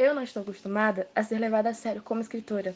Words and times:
Eu 0.00 0.14
não 0.14 0.22
estou 0.22 0.42
acostumada 0.42 1.08
a 1.12 1.24
ser 1.24 1.40
levada 1.40 1.70
a 1.70 1.74
sério 1.74 2.00
como 2.00 2.20
escritora. 2.20 2.72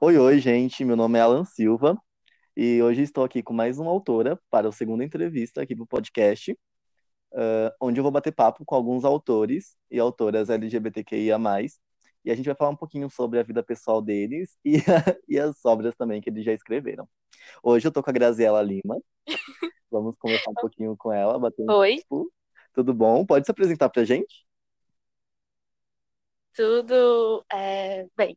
Oi, 0.00 0.16
oi, 0.16 0.38
gente. 0.38 0.84
Meu 0.84 0.94
nome 0.94 1.18
é 1.18 1.22
Alan 1.22 1.44
Silva 1.44 2.00
e 2.56 2.80
hoje 2.80 3.02
estou 3.02 3.24
aqui 3.24 3.42
com 3.42 3.52
mais 3.52 3.80
uma 3.80 3.90
autora 3.90 4.40
para 4.48 4.68
a 4.68 4.72
segunda 4.72 5.02
entrevista 5.02 5.60
aqui 5.60 5.74
para 5.74 5.82
o 5.82 5.88
podcast, 5.88 6.52
uh, 6.52 7.74
onde 7.80 7.98
eu 7.98 8.04
vou 8.04 8.12
bater 8.12 8.30
papo 8.32 8.64
com 8.64 8.76
alguns 8.76 9.04
autores 9.04 9.76
e 9.90 9.98
autoras 9.98 10.50
LGBTQIA+, 10.50 11.36
e 12.24 12.30
a 12.30 12.36
gente 12.36 12.46
vai 12.46 12.54
falar 12.54 12.70
um 12.70 12.76
pouquinho 12.76 13.10
sobre 13.10 13.40
a 13.40 13.42
vida 13.42 13.60
pessoal 13.60 14.00
deles 14.00 14.56
e, 14.64 14.74
e 15.28 15.36
as 15.36 15.64
obras 15.64 15.96
também 15.96 16.20
que 16.20 16.30
eles 16.30 16.44
já 16.44 16.52
escreveram. 16.52 17.08
Hoje 17.60 17.88
eu 17.88 17.90
tô 17.90 18.04
com 18.04 18.10
a 18.10 18.12
Graziela 18.12 18.62
Lima. 18.62 19.02
Vamos 19.90 20.16
conversar 20.18 20.50
um 20.50 20.54
pouquinho 20.54 20.96
com 20.96 21.12
ela, 21.12 21.38
bater 21.38 21.62
um 21.68 21.72
Oi. 21.72 22.02
Tudo 22.72 22.94
bom? 22.94 23.26
Pode 23.26 23.44
se 23.44 23.50
apresentar 23.50 23.88
pra 23.88 24.04
gente? 24.04 24.46
Tudo 26.54 27.44
é, 27.52 28.06
bem. 28.16 28.36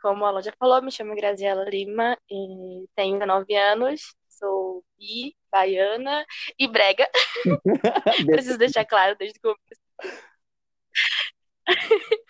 Como 0.00 0.24
a 0.24 0.40
já 0.42 0.52
falou, 0.58 0.82
me 0.82 0.90
chamo 0.90 1.14
Graziela 1.14 1.64
Lima 1.64 2.16
e 2.30 2.86
tenho 2.94 3.18
19 3.18 3.54
anos, 3.54 4.14
sou 4.28 4.84
bi, 4.98 5.34
baiana 5.50 6.24
e 6.58 6.68
brega. 6.68 7.08
Preciso 8.30 8.58
deixar 8.58 8.84
claro 8.84 9.16
desde 9.16 9.38
o 9.38 9.42
começo. 9.42 9.80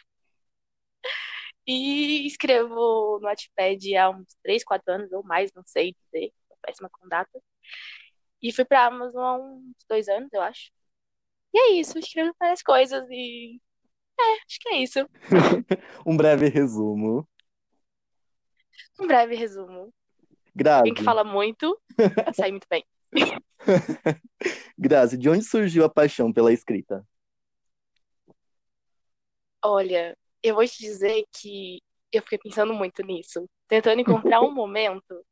E 1.67 2.27
escrevo 2.27 3.19
no 3.21 3.27
Wattpad 3.27 3.97
há 3.97 4.11
uns 4.11 4.37
3, 4.43 4.63
4 4.63 4.95
anos 4.95 5.13
ou 5.13 5.25
mais, 5.25 5.53
não 5.53 5.65
sei 5.67 5.97
dizer, 6.13 6.33
péssima 6.63 6.89
com 6.89 7.09
data. 7.09 7.43
E 8.43 8.53
fui 8.53 8.65
pra 8.65 8.87
Amazon 8.87 9.23
há 9.23 9.37
uns 9.37 9.85
dois 9.89 10.09
anos, 10.09 10.29
eu 10.33 10.43
acho. 10.43 10.71
E 11.55 11.59
é 11.59 11.71
isso, 11.81 11.99
escrevo 11.99 12.35
várias 12.39 12.63
coisas 12.63 13.05
e. 13.11 13.61
É, 14.19 14.33
acho 14.47 14.59
que 14.61 14.69
é 14.69 14.79
isso. 14.79 15.09
Um 16.07 16.17
breve 16.17 16.49
resumo. 16.49 17.29
Um 18.99 19.07
breve 19.07 19.35
resumo. 19.35 19.93
Grazi, 20.55 20.79
Alguém 20.79 20.95
que 20.95 21.03
fala 21.03 21.23
muito, 21.23 21.79
sai 22.35 22.51
muito 22.51 22.67
bem. 22.71 22.85
Grazi, 24.79 25.19
de 25.19 25.29
onde 25.29 25.45
surgiu 25.45 25.85
a 25.85 25.89
paixão 25.91 26.33
pela 26.33 26.53
escrita? 26.53 27.07
Olha, 29.63 30.17
eu 30.43 30.55
vou 30.55 30.67
te 30.67 30.79
dizer 30.79 31.25
que 31.33 31.83
eu 32.13 32.23
fiquei 32.23 32.39
pensando 32.39 32.73
muito 32.73 33.03
nisso, 33.03 33.49
tentando 33.69 34.01
encontrar 34.01 34.41
um 34.41 34.51
momento, 34.55 35.25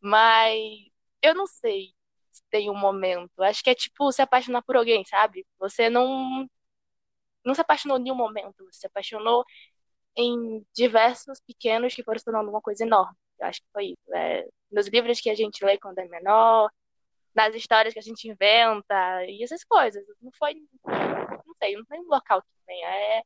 mas 0.00 0.60
eu 1.26 1.34
não 1.34 1.46
sei 1.46 1.94
se 2.32 2.42
tem 2.50 2.70
um 2.70 2.76
momento. 2.78 3.42
Acho 3.42 3.62
que 3.62 3.70
é 3.70 3.74
tipo 3.74 4.10
se 4.12 4.22
apaixonar 4.22 4.62
por 4.62 4.76
alguém, 4.76 5.04
sabe? 5.04 5.46
Você 5.58 5.90
não 5.90 6.46
não 7.44 7.54
se 7.54 7.60
apaixonou 7.60 7.98
em 7.98 8.10
um 8.10 8.14
momento, 8.14 8.64
você 8.64 8.80
se 8.80 8.86
apaixonou 8.86 9.44
em 10.16 10.64
diversos 10.74 11.40
pequenos 11.46 11.94
que 11.94 12.02
foram 12.02 12.18
se 12.18 12.24
tornando 12.24 12.50
uma 12.50 12.60
coisa 12.60 12.84
enorme. 12.84 13.16
Eu 13.38 13.46
acho 13.46 13.60
que 13.60 13.68
foi 13.72 13.86
isso. 13.88 14.14
É, 14.14 14.46
nos 14.70 14.88
livros 14.88 15.20
que 15.20 15.30
a 15.30 15.34
gente 15.34 15.64
lê 15.64 15.78
quando 15.78 15.98
é 15.98 16.06
menor, 16.08 16.70
nas 17.34 17.54
histórias 17.54 17.92
que 17.94 18.00
a 18.00 18.02
gente 18.02 18.28
inventa 18.28 19.24
e 19.26 19.42
essas 19.44 19.64
coisas. 19.64 20.04
Não 20.20 20.32
foi, 20.38 20.54
não 20.54 21.54
sei, 21.62 21.76
não 21.76 21.84
tem 21.86 22.00
um 22.00 22.08
local 22.08 22.42
que 22.42 22.48
venha. 22.66 22.88
É, 22.88 23.22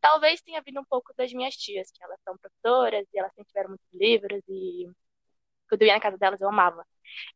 talvez 0.00 0.40
tenha 0.42 0.62
vindo 0.62 0.80
um 0.80 0.84
pouco 0.84 1.12
das 1.16 1.32
minhas 1.32 1.54
tias, 1.56 1.90
que 1.92 2.02
elas 2.02 2.18
são 2.24 2.36
professoras 2.38 3.06
e 3.12 3.18
elas 3.18 3.32
sempre 3.34 3.48
tiveram 3.48 3.70
muitos 3.70 3.86
livros 3.92 4.42
e 4.48 4.86
quando 5.70 5.82
eu 5.82 5.88
ia 5.88 5.94
na 5.94 6.00
casa 6.00 6.18
delas 6.18 6.40
eu 6.40 6.48
amava. 6.48 6.86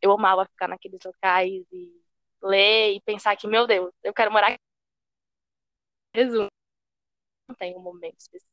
Eu 0.02 0.12
amava 0.12 0.44
ficar 0.46 0.68
naqueles 0.68 1.00
locais 1.04 1.64
e 1.72 2.04
ler 2.42 2.94
e 2.96 3.00
pensar 3.02 3.36
que, 3.36 3.46
meu 3.48 3.66
Deus, 3.66 3.92
eu 4.02 4.12
quero 4.12 4.30
morar 4.32 4.48
aqui. 4.48 4.58
Resumo. 6.14 6.48
Não 7.48 7.54
tem 7.56 7.76
um 7.76 7.80
momento 7.80 8.20
específico. 8.20 8.50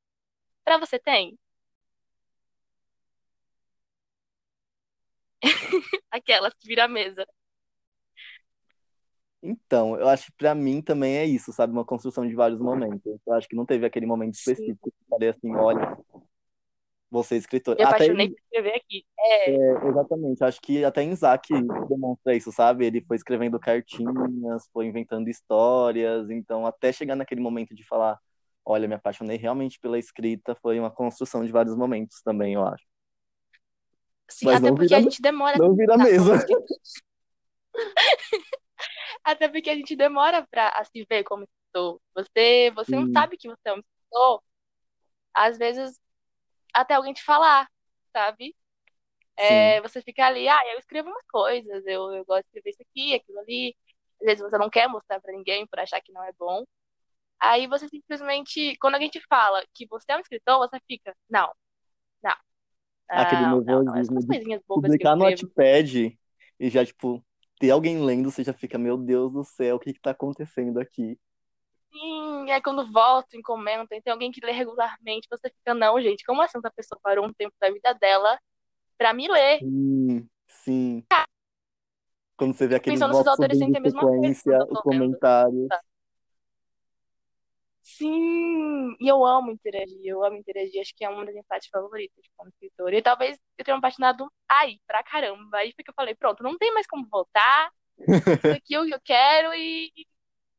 Pra 0.63 0.77
você 0.77 0.99
tem? 0.99 1.37
Aquelas 6.11 6.53
que 6.53 6.67
vira 6.67 6.85
a 6.85 6.87
mesa. 6.87 7.25
Então, 9.43 9.99
eu 9.99 10.07
acho 10.07 10.27
que 10.27 10.33
pra 10.33 10.53
mim 10.53 10.83
também 10.83 11.17
é 11.17 11.25
isso, 11.25 11.51
sabe? 11.51 11.73
Uma 11.73 11.83
construção 11.83 12.27
de 12.27 12.35
vários 12.35 12.59
momentos. 12.59 13.01
Eu 13.25 13.33
acho 13.33 13.47
que 13.47 13.55
não 13.55 13.65
teve 13.65 13.85
aquele 13.85 14.05
momento 14.05 14.35
Sim. 14.35 14.51
específico 14.51 14.91
que 14.91 14.95
eu 14.95 15.09
falei 15.09 15.29
assim, 15.29 15.55
olha, 15.55 15.97
vou 17.11 17.23
ser 17.23 17.35
escritor. 17.35 17.75
Me 17.75 17.83
Até 17.83 17.95
apaixonei 17.95 18.29
por 18.29 18.39
escrever 18.39 18.75
aqui. 18.75 19.05
É, 19.19 19.51
É, 19.51 19.87
exatamente. 19.89 20.43
Acho 20.43 20.61
que 20.61 20.85
até 20.85 21.03
Isaac 21.03 21.49
demonstra 21.89 22.33
isso, 22.33 22.51
sabe? 22.51 22.85
Ele 22.85 23.01
foi 23.01 23.17
escrevendo 23.17 23.59
cartinhas, 23.59 24.69
foi 24.71 24.85
inventando 24.85 25.27
histórias, 25.27 26.29
então 26.29 26.65
até 26.65 26.93
chegar 26.93 27.17
naquele 27.17 27.41
momento 27.41 27.75
de 27.75 27.85
falar, 27.85 28.17
olha, 28.65 28.87
me 28.87 28.95
apaixonei 28.95 29.37
realmente 29.37 29.77
pela 29.77 29.99
escrita, 29.99 30.55
foi 30.55 30.79
uma 30.79 30.89
construção 30.89 31.45
de 31.45 31.51
vários 31.51 31.75
momentos 31.75 32.21
também, 32.23 32.53
eu 32.53 32.65
acho. 32.65 32.85
sim, 34.29 34.45
Mas 34.45 34.63
até 34.63 34.69
porque 34.69 34.87
vira, 34.87 34.97
a 34.97 35.01
gente 35.01 35.21
demora 35.21 35.57
não 35.57 35.75
vira 35.75 35.97
mesa. 35.97 36.33
Até 39.23 39.47
porque 39.47 39.69
a 39.69 39.75
gente 39.75 39.95
demora 39.95 40.45
pra 40.49 40.69
a 40.69 40.83
se 40.83 41.05
ver 41.07 41.23
como 41.23 41.43
escritor. 41.43 42.01
Você, 42.15 42.71
você 42.71 42.95
não 42.95 43.11
sabe 43.11 43.37
que 43.37 43.47
você 43.47 43.69
é 43.69 43.73
um 43.73 43.79
escritor, 43.79 44.43
às 45.33 45.57
vezes 45.59 46.00
até 46.73 46.95
alguém 46.95 47.13
te 47.13 47.23
falar, 47.23 47.69
sabe? 48.13 48.55
É, 49.37 49.81
você 49.81 50.01
fica 50.01 50.25
ali, 50.25 50.47
ah, 50.47 50.59
eu 50.73 50.79
escrevo 50.79 51.09
umas 51.09 51.25
coisas, 51.27 51.85
eu, 51.85 52.11
eu 52.13 52.25
gosto 52.25 52.43
de 52.43 52.47
escrever 52.59 52.69
isso 52.71 52.83
aqui, 52.83 53.15
aquilo 53.15 53.39
ali. 53.39 53.75
Às 54.21 54.27
vezes 54.27 54.41
você 54.41 54.57
não 54.57 54.69
quer 54.69 54.87
mostrar 54.87 55.19
pra 55.19 55.33
ninguém 55.33 55.65
por 55.67 55.79
achar 55.79 56.01
que 56.01 56.11
não 56.11 56.23
é 56.23 56.31
bom. 56.33 56.63
Aí 57.39 57.67
você 57.67 57.87
simplesmente, 57.87 58.77
quando 58.77 58.95
alguém 58.95 59.09
te 59.09 59.21
fala 59.27 59.63
que 59.73 59.87
você 59.87 60.11
é 60.11 60.17
um 60.17 60.19
escritor, 60.19 60.59
você 60.59 60.79
fica, 60.87 61.15
não, 61.29 61.51
não, 62.23 62.35
Aquele 63.09 63.41
não, 63.41 63.61
não, 63.61 63.83
não, 63.83 63.83
nervosismo 63.83 64.19
de 64.21 64.27
coisinhas 64.27 64.61
bobas 64.67 64.91
publicar 64.91 65.15
no. 65.15 65.25
Wattpad 65.25 66.17
e 66.59 66.69
já, 66.69 66.85
tipo, 66.85 67.23
ter 67.59 67.71
alguém 67.71 67.99
lendo, 68.03 68.31
você 68.31 68.43
já 68.43 68.53
fica, 68.53 68.77
meu 68.77 68.97
Deus 68.97 69.31
do 69.31 69.43
céu, 69.43 69.75
o 69.75 69.79
que 69.79 69.93
que 69.93 69.99
tá 69.99 70.11
acontecendo 70.11 70.79
aqui? 70.79 71.17
Sim, 71.91 72.49
é 72.49 72.61
quando 72.61 72.91
voltam 72.91 73.39
e 73.39 73.43
comentam, 73.43 73.99
tem 74.01 74.11
alguém 74.11 74.31
que 74.31 74.43
lê 74.45 74.51
regularmente, 74.51 75.27
você 75.29 75.49
fica, 75.49 75.73
não, 75.73 76.01
gente, 76.01 76.23
como 76.25 76.41
assim 76.41 76.57
essa 76.57 76.71
pessoa 76.71 76.99
parou 77.03 77.25
um 77.25 77.33
tempo 77.33 77.53
da 77.59 77.69
vida 77.69 77.93
dela 77.93 78.39
pra 78.97 79.13
me 79.13 79.27
ler? 79.27 79.59
Sim, 79.59 80.29
sim. 80.47 81.03
Quando 82.37 82.53
você 82.55 82.67
vê 82.67 82.75
aqueles 82.75 82.99
Pensando 82.99 83.13
se 83.13 83.19
os 83.21 83.25
votos 83.25 83.39
autores 83.39 83.57
subindo 83.57 83.75
sentem 83.75 83.77
a 83.77 83.81
em 83.81 83.83
mesma 83.83 84.01
coisa 84.01 84.15
sequência, 84.15 84.43
quando 84.43 84.61
eu 84.61 84.67
os 84.67 84.67
tô 84.67 84.89
lendo. 84.89 85.01
comentários. 85.01 85.67
sabe? 85.67 85.83
Sim, 87.83 88.95
e 88.99 89.07
eu 89.07 89.25
amo 89.25 89.51
interagir, 89.51 89.99
eu 90.03 90.23
amo 90.23 90.37
interagir, 90.37 90.81
acho 90.81 90.93
que 90.95 91.03
é 91.03 91.09
uma 91.09 91.23
das 91.25 91.33
minhas 91.33 91.45
partes 91.47 91.69
favoritas 91.69 92.23
como 92.37 92.49
escritora. 92.49 92.95
E 92.97 93.01
talvez 93.01 93.37
eu 93.57 93.65
tenha 93.65 93.75
me 93.75 93.79
apaixonado 93.79 94.31
aí, 94.49 94.79
pra 94.87 95.03
caramba. 95.03 95.57
Aí 95.57 95.71
foi 95.73 95.83
que 95.83 95.89
eu 95.89 95.93
falei, 95.95 96.15
pronto, 96.15 96.43
não 96.43 96.57
tem 96.57 96.73
mais 96.73 96.87
como 96.87 97.07
voltar, 97.09 97.71
isso 98.43 98.53
aqui 98.55 98.75
é 98.75 98.81
o 98.81 98.85
que 98.85 98.93
eu 98.95 99.01
quero 99.03 99.53
e 99.53 99.91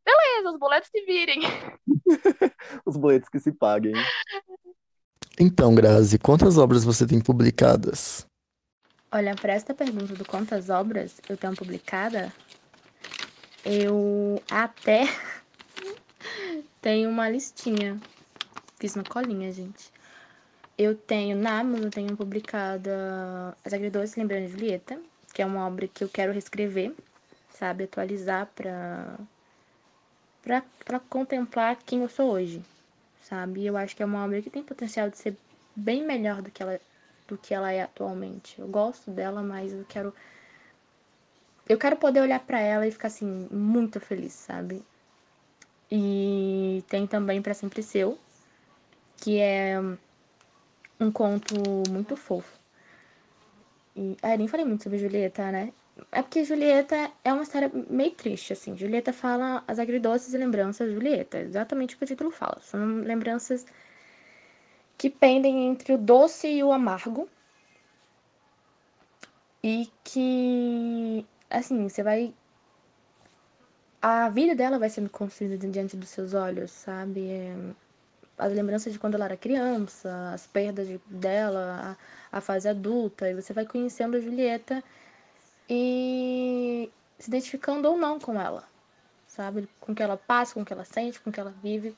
beleza, 0.05 0.51
os 0.53 0.59
boletos 0.59 0.91
se 0.91 1.05
virem. 1.05 1.41
Os 2.87 2.97
boletos 2.97 3.29
que 3.29 3.41
se 3.41 3.53
paguem. 3.53 3.95
Então, 5.39 5.75
Grazi, 5.75 6.19
quantas 6.19 6.59
obras 6.59 6.85
você 6.85 7.07
tem 7.07 7.21
publicadas? 7.21 8.27
Olha, 9.11 9.35
para 9.35 9.53
esta 9.53 9.75
pergunta 9.75 10.15
do 10.15 10.25
quantas 10.25 10.71
obras 10.71 11.21
eu 11.29 11.37
tenho 11.37 11.55
publicada, 11.55 12.33
eu 13.65 14.43
até 14.51 15.05
tenho 16.81 17.11
uma 17.11 17.29
listinha. 17.29 18.01
Fiz 18.79 18.95
uma 18.95 19.05
colinha, 19.05 19.53
gente. 19.53 19.93
Eu 20.77 20.95
tenho 20.97 21.37
na 21.37 21.61
Amazon, 21.61 21.85
eu 21.85 21.91
tenho 21.91 22.17
publicada 22.17 23.57
As 23.65 23.73
Agridoces 23.73 24.17
Lembrando 24.17 24.47
de 24.47 24.53
Julieta, 24.53 24.99
que 25.33 25.43
é 25.43 25.47
uma 25.47 25.67
obra 25.67 25.87
que 25.87 26.03
eu 26.03 26.09
quero 26.09 26.33
reescrever, 26.33 26.95
sabe? 27.51 27.85
Atualizar 27.85 28.51
pra, 28.55 29.19
pra 30.43 31.01
contemplar 31.09 31.77
quem 31.87 32.03
eu 32.03 32.09
sou 32.09 32.33
hoje, 32.33 32.63
sabe? 33.23 33.65
Eu 33.65 33.77
acho 33.77 33.95
que 33.97 34.03
é 34.03 34.07
uma 34.07 34.25
obra 34.25 34.43
que 34.43 34.51
tem 34.51 34.63
potencial 34.63 35.09
de 35.09 35.17
ser 35.19 35.37
bem 35.75 36.05
melhor 36.05 36.43
do 36.43 36.51
que 36.51 36.63
ela, 36.63 36.81
do 37.29 37.39
que 37.39 37.55
ela 37.55 37.73
é 37.73 37.83
atualmente. 37.83 38.61
Eu 38.61 38.69
gosto 38.69 39.11
dela, 39.11 39.43
mas 39.43 39.73
eu 39.73 39.85
quero 39.89 40.13
eu 41.69 41.79
quero 41.79 41.97
poder 41.97 42.21
olhar 42.21 42.41
pra 42.41 42.61
ela 42.61 42.87
e 42.87 42.91
ficar 42.91 43.09
assim 43.09 43.49
muito 43.51 44.01
feliz, 44.01 44.33
sabe? 44.33 44.83
E 45.91 46.83
tem 46.89 47.07
também 47.07 47.41
Pra 47.41 47.55
Sempre 47.55 47.83
Seu, 47.83 48.19
que 49.19 49.39
é 49.39 49.79
um 50.99 51.13
conto 51.13 51.55
muito 51.89 52.17
fofo. 52.17 52.59
E, 53.95 54.17
ah, 54.23 54.33
eu 54.33 54.39
nem 54.39 54.49
falei 54.49 54.67
muito 54.67 54.83
sobre 54.83 54.99
Julieta, 54.99 55.53
né? 55.53 55.73
É 56.11 56.23
porque 56.23 56.45
Julieta 56.45 57.11
é 57.25 57.33
uma 57.33 57.43
história 57.43 57.71
meio 57.89 58.13
triste, 58.13 58.53
assim. 58.53 58.77
Julieta 58.77 59.13
fala 59.13 59.63
as 59.67 59.79
agridoces 59.79 60.33
lembranças 60.35 60.89
de 60.89 60.95
Julieta, 60.95 61.39
exatamente 61.39 61.95
o 61.95 61.99
que 61.99 62.05
o 62.05 62.07
título 62.07 62.31
fala. 62.31 62.59
São 62.63 63.01
lembranças 63.03 63.67
que 64.97 65.11
pendem 65.11 65.69
entre 65.69 65.93
o 65.95 65.99
doce 65.99 66.49
e 66.49 66.63
o 66.65 66.73
amargo. 66.73 67.29
E 69.63 69.89
que, 70.03 71.25
assim, 71.51 71.89
você 71.89 72.03
vai 72.03 72.35
a 74.03 74.29
vida 74.29 74.55
dela 74.55 74.79
vai 74.81 74.91
sendo 74.91 75.09
construída 75.09 75.57
diante 75.69 75.97
dos 75.97 76.09
seus 76.09 76.35
olhos, 76.35 76.73
sabe? 76.73 77.31
É, 77.31 77.55
as 78.37 78.53
lembranças 78.53 78.93
de 78.93 78.99
quando 78.99 79.15
ela 79.15 79.27
era 79.27 79.37
criança, 79.37 80.33
as 80.35 80.47
perdas 80.47 80.89
de, 80.89 81.01
dela, 81.07 81.97
a, 82.33 82.39
a 82.39 82.41
fase 82.41 82.69
adulta, 82.69 83.31
e 83.31 83.35
você 83.35 83.53
vai 83.53 83.65
conhecendo 83.65 84.17
a 84.17 84.21
Julieta 84.21 84.83
e 85.69 86.91
se 87.19 87.29
identificando 87.29 87.89
ou 87.89 87.97
não 87.97 88.19
com 88.19 88.41
ela, 88.41 88.65
sabe? 89.27 89.69
Com 89.81 89.93
o 89.93 89.95
que 89.95 90.03
ela 90.03 90.17
passa, 90.17 90.55
com 90.55 90.63
o 90.63 90.65
que 90.65 90.73
ela 90.73 90.85
sente, 90.85 91.21
com 91.21 91.31
o 91.31 91.33
que 91.33 91.41
ela 91.41 91.55
vive. 91.63 91.97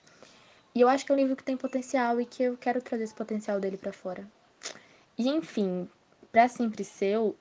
E 0.75 0.81
eu 0.81 0.88
acho 0.88 1.06
que 1.06 1.12
é 1.12 1.14
um 1.14 1.19
livro 1.19 1.37
que 1.37 1.44
tem 1.44 1.56
potencial 1.56 2.20
e 2.20 2.26
que 2.26 2.43
eu 2.43 2.56
quero 2.56 2.82
trazer 2.82 3.05
esse 3.05 3.14
potencial 3.14 3.61
dele 3.61 3.76
para 3.76 3.93
fora. 3.93 4.26
E 5.16 5.28
enfim, 5.28 5.88
Pra 6.34 6.49
Sempre 6.49 6.82
Seu 6.82 7.37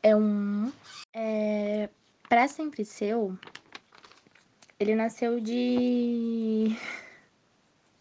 é 0.00 0.14
um. 0.14 0.72
É, 1.12 1.88
pra 2.28 2.46
Sempre 2.46 2.84
Seu, 2.84 3.36
ele 4.78 4.94
nasceu 4.94 5.40
de. 5.40 6.68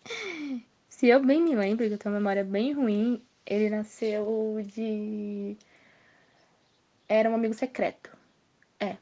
Se 0.88 1.08
eu 1.08 1.26
bem 1.26 1.42
me 1.42 1.56
lembro, 1.56 1.88
que 1.88 1.94
eu 1.96 1.98
tenho 1.98 2.14
uma 2.14 2.20
memória 2.20 2.44
bem 2.44 2.72
ruim, 2.72 3.20
ele 3.48 3.72
nasceu 3.72 4.62
de. 4.64 5.58
Era 7.08 7.30
um 7.30 7.36
amigo 7.36 7.54
secreto. 7.54 8.16
É. 8.80 8.98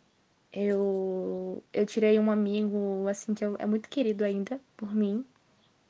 Eu, 0.53 1.63
eu 1.73 1.85
tirei 1.85 2.19
um 2.19 2.31
amigo, 2.31 3.07
assim, 3.09 3.33
que 3.33 3.43
é 3.43 3.65
muito 3.65 3.89
querido 3.89 4.23
ainda 4.23 4.59
por 4.77 4.93
mim. 4.93 5.25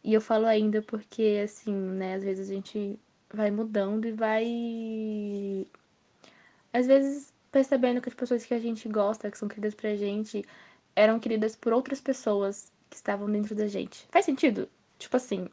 E 0.04 0.14
eu 0.14 0.22
falo 0.22 0.46
ainda 0.46 0.82
porque, 0.82 1.42
assim, 1.44 1.74
né, 1.74 2.16
às 2.16 2.24
vezes 2.24 2.50
a 2.50 2.54
gente 2.54 3.00
vai 3.34 3.52
mudando 3.52 4.06
e 4.08 4.12
vai. 4.12 5.68
Às 6.74 6.88
vezes 6.88 7.34
percebendo 7.52 8.02
que 8.02 8.10
as 8.10 8.16
pessoas 8.16 8.46
que 8.46 8.54
a 8.54 8.60
gente 8.60 8.88
gosta, 8.90 9.32
que 9.32 9.38
são 9.38 9.48
queridas 9.48 9.74
pra 9.74 9.96
gente, 9.96 10.46
eram 10.96 11.20
queridas 11.20 11.56
por 11.56 11.74
outras 11.74 12.02
pessoas 12.02 12.72
que 12.90 12.96
estavam 12.98 13.32
dentro 13.32 13.56
da 13.56 13.68
gente. 13.68 14.08
Faz 14.12 14.26
sentido? 14.26 14.70
Tipo 15.00 15.18
assim. 15.18 15.48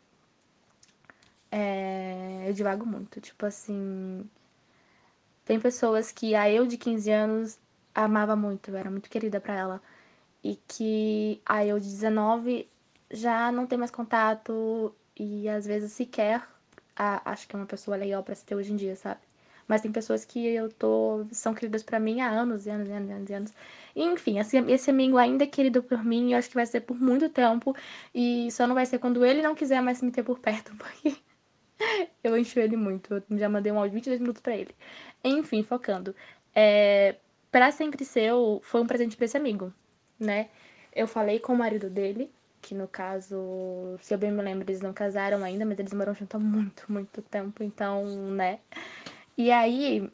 É... 1.51 2.45
Eu 2.49 2.53
divago 2.53 2.85
muito. 2.87 3.21
Tipo 3.21 3.47
assim. 3.47 4.29
Tem 5.45 5.59
pessoas 5.61 6.13
que 6.13 6.35
a 6.35 6.51
eu 6.51 6.67
de 6.67 6.77
15 6.77 7.11
anos 7.11 7.59
amava 7.95 8.37
muito, 8.37 8.75
era 8.75 8.91
muito 8.91 9.11
querida 9.11 9.41
para 9.41 9.55
ela. 9.55 9.83
E 10.45 10.57
que 10.69 11.41
a 11.47 11.65
eu 11.65 11.79
de 11.81 11.89
19 11.89 12.69
já 13.11 13.53
não 13.53 13.67
tem 13.67 13.79
mais 13.79 13.91
contato 13.91 14.95
e 15.17 15.49
às 15.49 15.67
vezes 15.67 15.93
sequer 15.93 16.43
a, 16.97 17.31
acho 17.33 17.47
que 17.49 17.57
é 17.57 17.59
uma 17.59 17.67
pessoa 17.67 17.97
legal 17.97 18.23
para 18.23 18.35
se 18.35 18.45
ter 18.45 18.55
hoje 18.55 18.73
em 18.73 18.77
dia, 18.77 18.97
sabe? 18.97 19.21
Mas 19.67 19.81
tem 19.81 19.93
pessoas 19.93 20.25
que 20.25 20.45
eu 20.47 20.69
tô 20.71 21.25
são 21.33 21.55
queridas 21.55 21.83
para 21.83 21.99
mim 22.01 22.21
há 22.21 22.29
anos 22.29 22.67
e 22.67 22.71
anos 22.71 22.89
e 22.89 22.93
anos 22.93 23.09
e 23.09 23.13
anos. 23.13 23.31
Anos. 23.31 23.53
enfim, 23.97 24.39
esse, 24.39 24.57
esse 24.59 24.91
amigo 24.91 25.17
ainda 25.17 25.45
é 25.45 25.47
querido 25.47 25.83
por 25.83 26.05
mim 26.05 26.33
eu 26.33 26.39
acho 26.39 26.49
que 26.49 26.55
vai 26.55 26.67
ser 26.67 26.81
por 26.81 27.01
muito 27.01 27.29
tempo. 27.29 27.75
E 28.15 28.51
só 28.51 28.67
não 28.67 28.75
vai 28.75 28.87
ser 28.87 28.99
quando 28.99 29.25
ele 29.25 29.43
não 29.43 29.55
quiser 29.55 29.81
mais 29.81 30.03
me 30.03 30.11
ter 30.11 30.23
por 30.23 30.39
perto, 30.39 30.75
porque 30.77 31.17
eu 32.23 32.37
encho 32.37 32.59
ele 32.59 32.77
muito. 32.77 33.15
Eu 33.15 33.39
já 33.39 33.49
mandei 33.49 33.73
um 33.73 33.79
áudio 33.79 33.91
de 33.91 33.97
22 33.97 34.21
minutos 34.21 34.43
para 34.43 34.57
ele. 34.57 34.75
Enfim, 35.25 35.63
focando. 35.63 36.15
É, 36.55 37.17
para 37.51 37.71
sempre 37.71 38.05
seu, 38.05 38.61
foi 38.65 38.81
um 38.81 38.87
presente 38.87 39.17
pra 39.17 39.25
esse 39.25 39.37
amigo, 39.37 39.73
né? 40.19 40.49
Eu 40.95 41.07
falei 41.07 41.39
com 41.39 41.53
o 41.53 41.59
marido 41.59 41.89
dele 41.89 42.31
que 42.63 42.75
no 42.75 42.87
caso, 42.87 43.99
se 44.01 44.15
eu 44.15 44.19
bem 44.19 44.31
me 44.31 44.41
lembro, 44.41 44.65
eles 44.71 44.81
não 44.81 44.93
casaram 44.93 45.43
ainda, 45.43 45.67
mas 45.67 45.79
eles 45.79 45.93
moram 45.93 46.15
juntos 46.15 46.37
há 46.37 46.39
muito, 46.39 46.91
muito 46.91 47.21
tempo, 47.21 47.63
então, 47.63 48.07
né? 48.31 48.61
E 49.37 49.51
aí, 49.51 50.09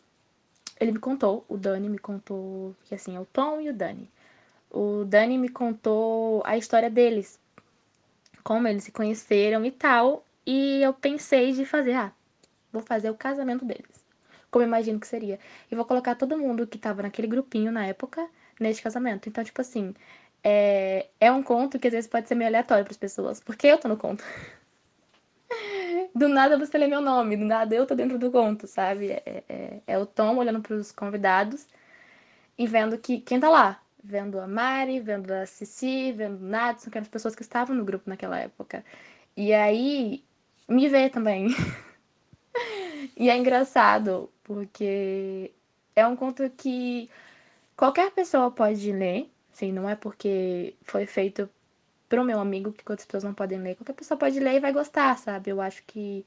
ele 0.80 0.92
me 0.92 0.98
contou, 0.98 1.44
o 1.46 1.58
Dani 1.58 1.88
me 1.88 1.98
contou, 1.98 2.74
que 2.84 2.94
assim, 2.94 3.14
é 3.14 3.20
o 3.20 3.26
Tom 3.26 3.60
e 3.60 3.68
o 3.68 3.74
Dani. 3.74 4.10
O 4.70 5.04
Dani 5.04 5.36
me 5.36 5.50
contou 5.50 6.42
a 6.44 6.56
história 6.56 6.88
deles, 6.88 7.38
como 8.42 8.66
eles 8.66 8.84
se 8.84 8.92
conheceram 8.92 9.64
e 9.66 9.70
tal, 9.70 10.24
e 10.50 10.82
eu 10.82 10.94
pensei 10.94 11.52
de 11.52 11.66
fazer, 11.66 11.92
ah, 11.92 12.10
vou 12.72 12.80
fazer 12.80 13.10
o 13.10 13.14
casamento 13.14 13.66
deles. 13.66 14.02
Como 14.50 14.62
eu 14.62 14.66
imagino 14.66 14.98
que 14.98 15.06
seria. 15.06 15.38
E 15.70 15.74
vou 15.74 15.84
colocar 15.84 16.14
todo 16.14 16.38
mundo 16.38 16.66
que 16.66 16.78
tava 16.78 17.02
naquele 17.02 17.28
grupinho 17.28 17.70
na 17.70 17.84
época 17.86 18.26
neste 18.58 18.82
casamento. 18.82 19.28
Então, 19.28 19.44
tipo 19.44 19.60
assim, 19.60 19.94
é, 20.42 21.08
é 21.20 21.30
um 21.30 21.42
conto 21.42 21.78
que 21.78 21.86
às 21.88 21.92
vezes 21.92 22.08
pode 22.08 22.28
ser 22.28 22.34
meio 22.34 22.48
aleatório 22.48 22.82
para 22.82 22.92
as 22.92 22.96
pessoas, 22.96 23.40
porque 23.40 23.66
eu 23.66 23.76
tô 23.76 23.88
no 23.88 23.98
conto. 23.98 24.24
Do 26.14 26.28
nada 26.28 26.56
você 26.58 26.78
lê 26.78 26.86
meu 26.86 27.02
nome, 27.02 27.36
do 27.36 27.44
nada 27.44 27.74
eu 27.74 27.86
tô 27.86 27.94
dentro 27.94 28.18
do 28.18 28.30
conto, 28.30 28.66
sabe? 28.66 29.10
É, 29.10 29.44
é, 29.48 29.80
é 29.86 29.98
o 29.98 30.06
Tom 30.06 30.36
olhando 30.36 30.62
para 30.62 30.74
os 30.76 30.92
convidados 30.92 31.66
e 32.56 32.66
vendo 32.66 32.96
que 32.98 33.20
quem 33.20 33.38
tá 33.40 33.50
lá. 33.50 33.82
Vendo 34.02 34.40
a 34.40 34.46
Mari, 34.46 35.00
vendo 35.00 35.30
a 35.32 35.44
Cici, 35.44 36.12
vendo 36.12 36.38
o 36.38 36.48
Nadson, 36.48 36.90
que 36.90 36.96
eram 36.96 37.04
as 37.04 37.08
pessoas 37.08 37.34
que 37.34 37.42
estavam 37.42 37.76
no 37.76 37.84
grupo 37.84 38.08
naquela 38.08 38.38
época. 38.38 38.84
E 39.36 39.52
aí, 39.54 40.24
me 40.68 40.88
vê 40.88 41.08
também. 41.08 41.48
e 43.16 43.30
é 43.30 43.36
engraçado, 43.36 44.30
porque 44.44 45.52
é 45.96 46.06
um 46.06 46.16
conto 46.16 46.48
que 46.50 47.10
qualquer 47.76 48.10
pessoa 48.12 48.50
pode 48.50 48.92
ler, 48.92 49.30
Sim, 49.58 49.72
não 49.72 49.88
é 49.90 49.96
porque 49.96 50.76
foi 50.82 51.04
feito 51.04 51.50
pro 52.08 52.22
meu 52.24 52.38
amigo 52.38 52.72
que 52.72 52.84
outras 52.88 53.04
pessoas 53.04 53.24
não 53.24 53.34
podem 53.34 53.58
ler. 53.58 53.74
Qualquer 53.74 53.94
pessoa 53.94 54.16
pode 54.16 54.38
ler 54.38 54.54
e 54.54 54.60
vai 54.60 54.72
gostar, 54.72 55.18
sabe? 55.18 55.50
Eu 55.50 55.60
acho 55.60 55.82
que 55.84 56.24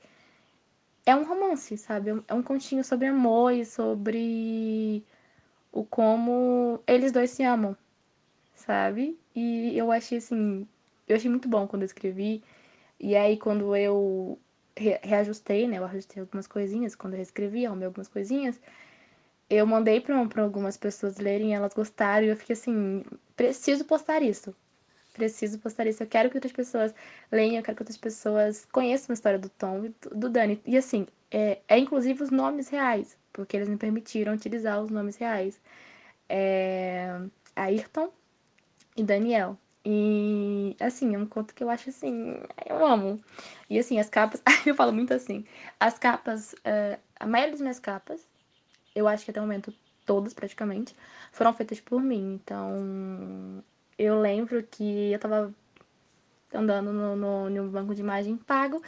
é 1.06 1.16
um 1.16 1.24
romance, 1.24 1.78
sabe? 1.78 2.10
É 2.28 2.34
um 2.34 2.44
continho 2.44 2.84
sobre 2.84 3.08
amor 3.08 3.54
e 3.54 3.66
sobre 3.66 5.02
o 5.72 5.86
como 5.86 6.82
eles 6.86 7.14
dois 7.14 7.32
se 7.32 7.44
amam, 7.44 7.76
sabe? 8.54 9.18
E 9.36 9.78
eu 9.78 9.92
achei 9.94 10.18
assim, 10.18 10.68
eu 11.08 11.16
achei 11.16 11.30
muito 11.30 11.48
bom 11.48 11.68
quando 11.68 11.84
eu 11.84 11.88
escrevi. 11.88 12.44
E 13.01 13.15
aí 13.15 13.38
quando 13.38 13.75
eu 13.75 14.39
reajustei, 14.75 15.68
né? 15.68 15.77
Eu 15.80 15.86
ajustei 15.86 16.21
algumas 16.21 16.48
coisinhas, 16.48 16.95
quando 16.95 17.13
eu 17.13 17.18
reescrevi, 17.18 17.65
arrumei 17.65 17.88
algumas 17.88 18.07
coisinhas 18.07 18.59
eu 19.51 19.68
mandei 19.68 20.00
para 20.00 20.15
algumas 20.42 20.77
pessoas 20.77 21.18
lerem, 21.18 21.53
elas 21.53 21.74
gostaram, 21.74 22.25
e 22.25 22.30
eu 22.30 22.38
fiquei 22.38 22.53
assim, 22.53 23.03
preciso 23.36 23.83
postar 23.83 24.21
isso. 24.24 24.56
Preciso 25.13 25.59
postar 25.59 25.88
isso. 25.88 26.01
Eu 26.01 26.07
quero 26.07 26.30
que 26.30 26.38
outras 26.38 26.53
pessoas 26.53 26.95
leiam, 27.30 27.57
eu 27.57 27.63
quero 27.63 27.75
que 27.75 27.83
outras 27.83 27.98
pessoas 27.98 28.65
conheçam 28.71 29.12
a 29.12 29.13
história 29.13 29.38
do 29.38 29.50
Tom 29.50 29.86
e 29.86 29.94
do 30.15 30.30
Dani. 30.30 30.62
E 30.65 30.77
assim, 30.77 31.06
é, 31.30 31.59
é 31.68 31.77
inclusive 31.77 32.24
os 32.24 32.31
nomes 32.31 32.69
reais, 32.69 33.18
porque 33.33 33.57
eles 33.57 33.68
me 33.68 33.75
permitiram 33.75 34.33
utilizar 34.33 34.81
os 34.81 34.89
nomes 34.89 35.18
reais. 35.18 35.59
É, 36.30 37.19
Ayrton 37.56 38.09
e 38.95 39.03
Daniel. 39.03 39.57
E 39.86 40.75
assim, 40.79 41.15
é 41.15 41.17
um 41.17 41.25
conto 41.25 41.56
que 41.56 41.63
eu 41.63 41.70
acho 41.70 41.89
assim, 41.89 42.36
eu 42.65 42.86
amo. 42.86 43.22
E 43.70 43.79
assim, 43.79 44.00
as 44.00 44.10
capas, 44.10 44.41
eu 44.65 44.75
falo 44.75 44.94
muito 44.94 45.13
assim, 45.13 45.46
as 45.79 45.98
capas, 45.98 46.53
uh, 46.53 47.00
a 47.20 47.25
maioria 47.25 47.51
das 47.51 47.62
minhas 47.62 47.79
capas 47.79 48.25
eu 48.96 49.08
acho 49.08 49.25
que 49.25 49.32
até 49.32 49.39
o 49.39 49.44
momento 49.44 49.74
todas 50.06 50.34
praticamente, 50.34 50.96
foram 51.32 51.53
feitas 51.53 51.79
por 51.79 52.01
mim. 52.01 52.39
Então, 52.44 53.63
eu 53.98 54.20
lembro 54.20 54.63
que 54.63 55.12
eu 55.12 55.20
tava 55.20 55.53
andando 56.53 56.91
no, 56.91 57.15
no, 57.15 57.50
no 57.50 57.70
banco 57.70 57.96
de 57.96 58.01
imagem 58.01 58.36
pago, 58.36 58.82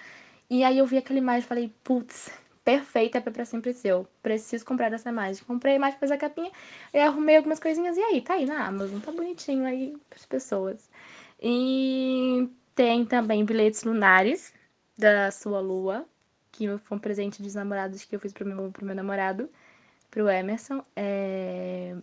e 0.50 0.64
aí 0.64 0.78
eu 0.78 0.86
vi 0.86 0.98
aquela 0.98 1.20
imagem 1.20 1.42
e 1.42 1.48
falei, 1.48 1.74
putz, 1.84 2.30
perfeita, 2.64 3.18
é 3.18 3.22
pra 3.22 3.46
sempre 3.46 3.74
seu. 3.74 4.08
Preciso 4.22 4.66
comprar 4.66 4.92
essa 4.94 5.10
imagem. 5.10 5.44
Comprei 5.46 5.74
a 5.74 5.76
imagem, 5.76 6.00
fiz 6.00 6.12
a 6.12 6.18
capinha, 6.18 6.52
e 6.94 7.00
arrumei 7.00 7.38
algumas 7.38 7.60
coisinhas, 7.60 7.98
e 7.98 8.02
aí, 8.02 8.22
tá 8.22 8.36
aí 8.36 8.46
na 8.46 8.66
Amazon, 8.66 9.00
tá 9.00 9.12
bonitinho 9.12 9.66
aí 9.66 9.96
pras 10.10 10.26
pessoas. 10.26 10.90
E 11.42 12.50
tem 12.76 13.06
também 13.06 13.46
bilhetes 13.46 13.84
lunares 13.84 14.54
da 14.98 15.32
sua 15.32 15.60
lua, 15.60 16.06
que 16.52 16.68
foi 16.80 16.98
um 16.98 17.02
presente 17.02 17.42
dos 17.42 17.56
namorados 17.56 18.06
que 18.06 18.16
eu 18.16 18.20
fiz 18.20 18.32
pro 18.34 18.46
meu, 18.46 18.72
pro 18.72 18.86
meu 18.86 18.96
namorado 18.96 19.50
pro 20.10 20.30
Emerson. 20.30 20.84
É... 20.96 21.96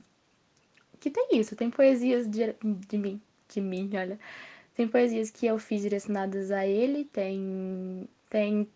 Que 0.99 1.11
tem 1.11 1.29
isso, 1.33 1.57
tem 1.57 1.71
poesias 1.71 2.29
de, 2.29 2.55
de 2.63 2.99
mim, 2.99 3.21
de 3.49 3.61
mim, 3.61 3.91
olha. 3.95 4.19
Tem 4.75 4.87
poesias 4.89 5.31
que 5.31 5.47
eu 5.47 5.59
fiz 5.59 5.83
direcionadas 5.83 6.51
a 6.51 6.67
ele, 6.67 7.05
tem, 7.07 8.09
tem 8.29 8.69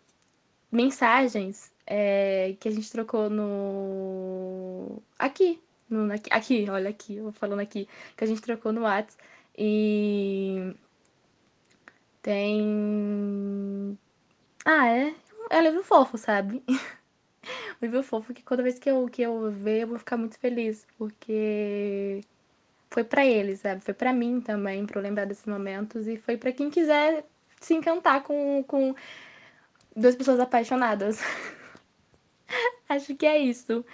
mensagens 0.71 1.73
é, 1.85 2.55
que 2.59 2.67
a 2.67 2.71
gente 2.71 2.91
trocou 2.91 3.29
no. 3.29 5.01
Aqui, 5.17 5.61
no, 5.89 6.11
aqui, 6.11 6.29
aqui, 6.31 6.65
olha 6.69 6.89
aqui, 6.89 7.15
eu 7.17 7.31
falando 7.31 7.59
aqui, 7.59 7.87
que 8.15 8.23
a 8.23 8.27
gente 8.27 8.41
trocou 8.41 8.71
no 8.71 8.81
WhatsApp. 8.81 9.23
E 9.57 10.75
tem. 12.21 13.97
Ah, 14.65 14.87
é. 14.87 15.15
É 15.49 15.61
livro 15.61 15.83
fofo, 15.83 16.17
sabe? 16.17 16.63
um 16.67 16.75
livro 17.81 18.01
fofo 18.03 18.33
que 18.33 18.43
toda 18.43 18.63
vez 18.63 18.79
que 18.79 18.89
eu, 18.89 19.07
que 19.07 19.21
eu 19.21 19.51
ver, 19.51 19.83
eu 19.83 19.87
vou 19.89 19.99
ficar 19.99 20.17
muito 20.17 20.39
feliz, 20.39 20.87
porque 20.97 22.21
foi 22.89 23.03
para 23.03 23.25
eles, 23.25 23.59
sabe? 23.59 23.81
Foi 23.83 23.93
para 23.93 24.11
mim 24.13 24.41
também, 24.41 24.85
para 24.85 24.99
eu 24.99 25.03
lembrar 25.03 25.25
desses 25.25 25.45
momentos, 25.45 26.07
e 26.07 26.17
foi 26.17 26.37
para 26.37 26.51
quem 26.51 26.69
quiser 26.69 27.25
se 27.61 27.73
encantar 27.75 28.23
com, 28.23 28.63
com 28.63 28.95
duas 29.95 30.15
pessoas 30.15 30.39
apaixonadas. 30.39 31.19
acho 32.89 33.15
que 33.15 33.25
é 33.25 33.37
isso. 33.37 33.85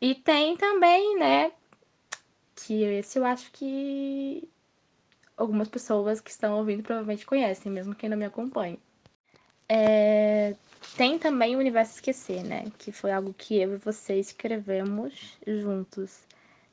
E 0.00 0.14
tem 0.14 0.56
também, 0.56 1.18
né, 1.18 1.52
que 2.56 2.82
esse 2.82 3.18
eu 3.18 3.24
acho 3.24 3.50
que 3.52 4.48
algumas 5.36 5.68
pessoas 5.68 6.20
que 6.20 6.30
estão 6.30 6.58
ouvindo 6.58 6.82
provavelmente 6.82 7.26
conhecem, 7.26 7.70
mesmo 7.72 7.94
quem 7.94 8.08
não 8.08 8.16
me 8.16 8.24
acompanha. 8.24 8.78
É... 9.68 10.54
Tem 10.96 11.18
também 11.18 11.56
o 11.56 11.58
Universo 11.58 11.94
Esquecer, 11.94 12.42
né? 12.44 12.64
Que 12.78 12.92
foi 12.92 13.12
algo 13.12 13.32
que 13.32 13.56
eu 13.58 13.74
e 13.74 13.76
você 13.78 14.18
escrevemos 14.18 15.38
juntos. 15.46 16.26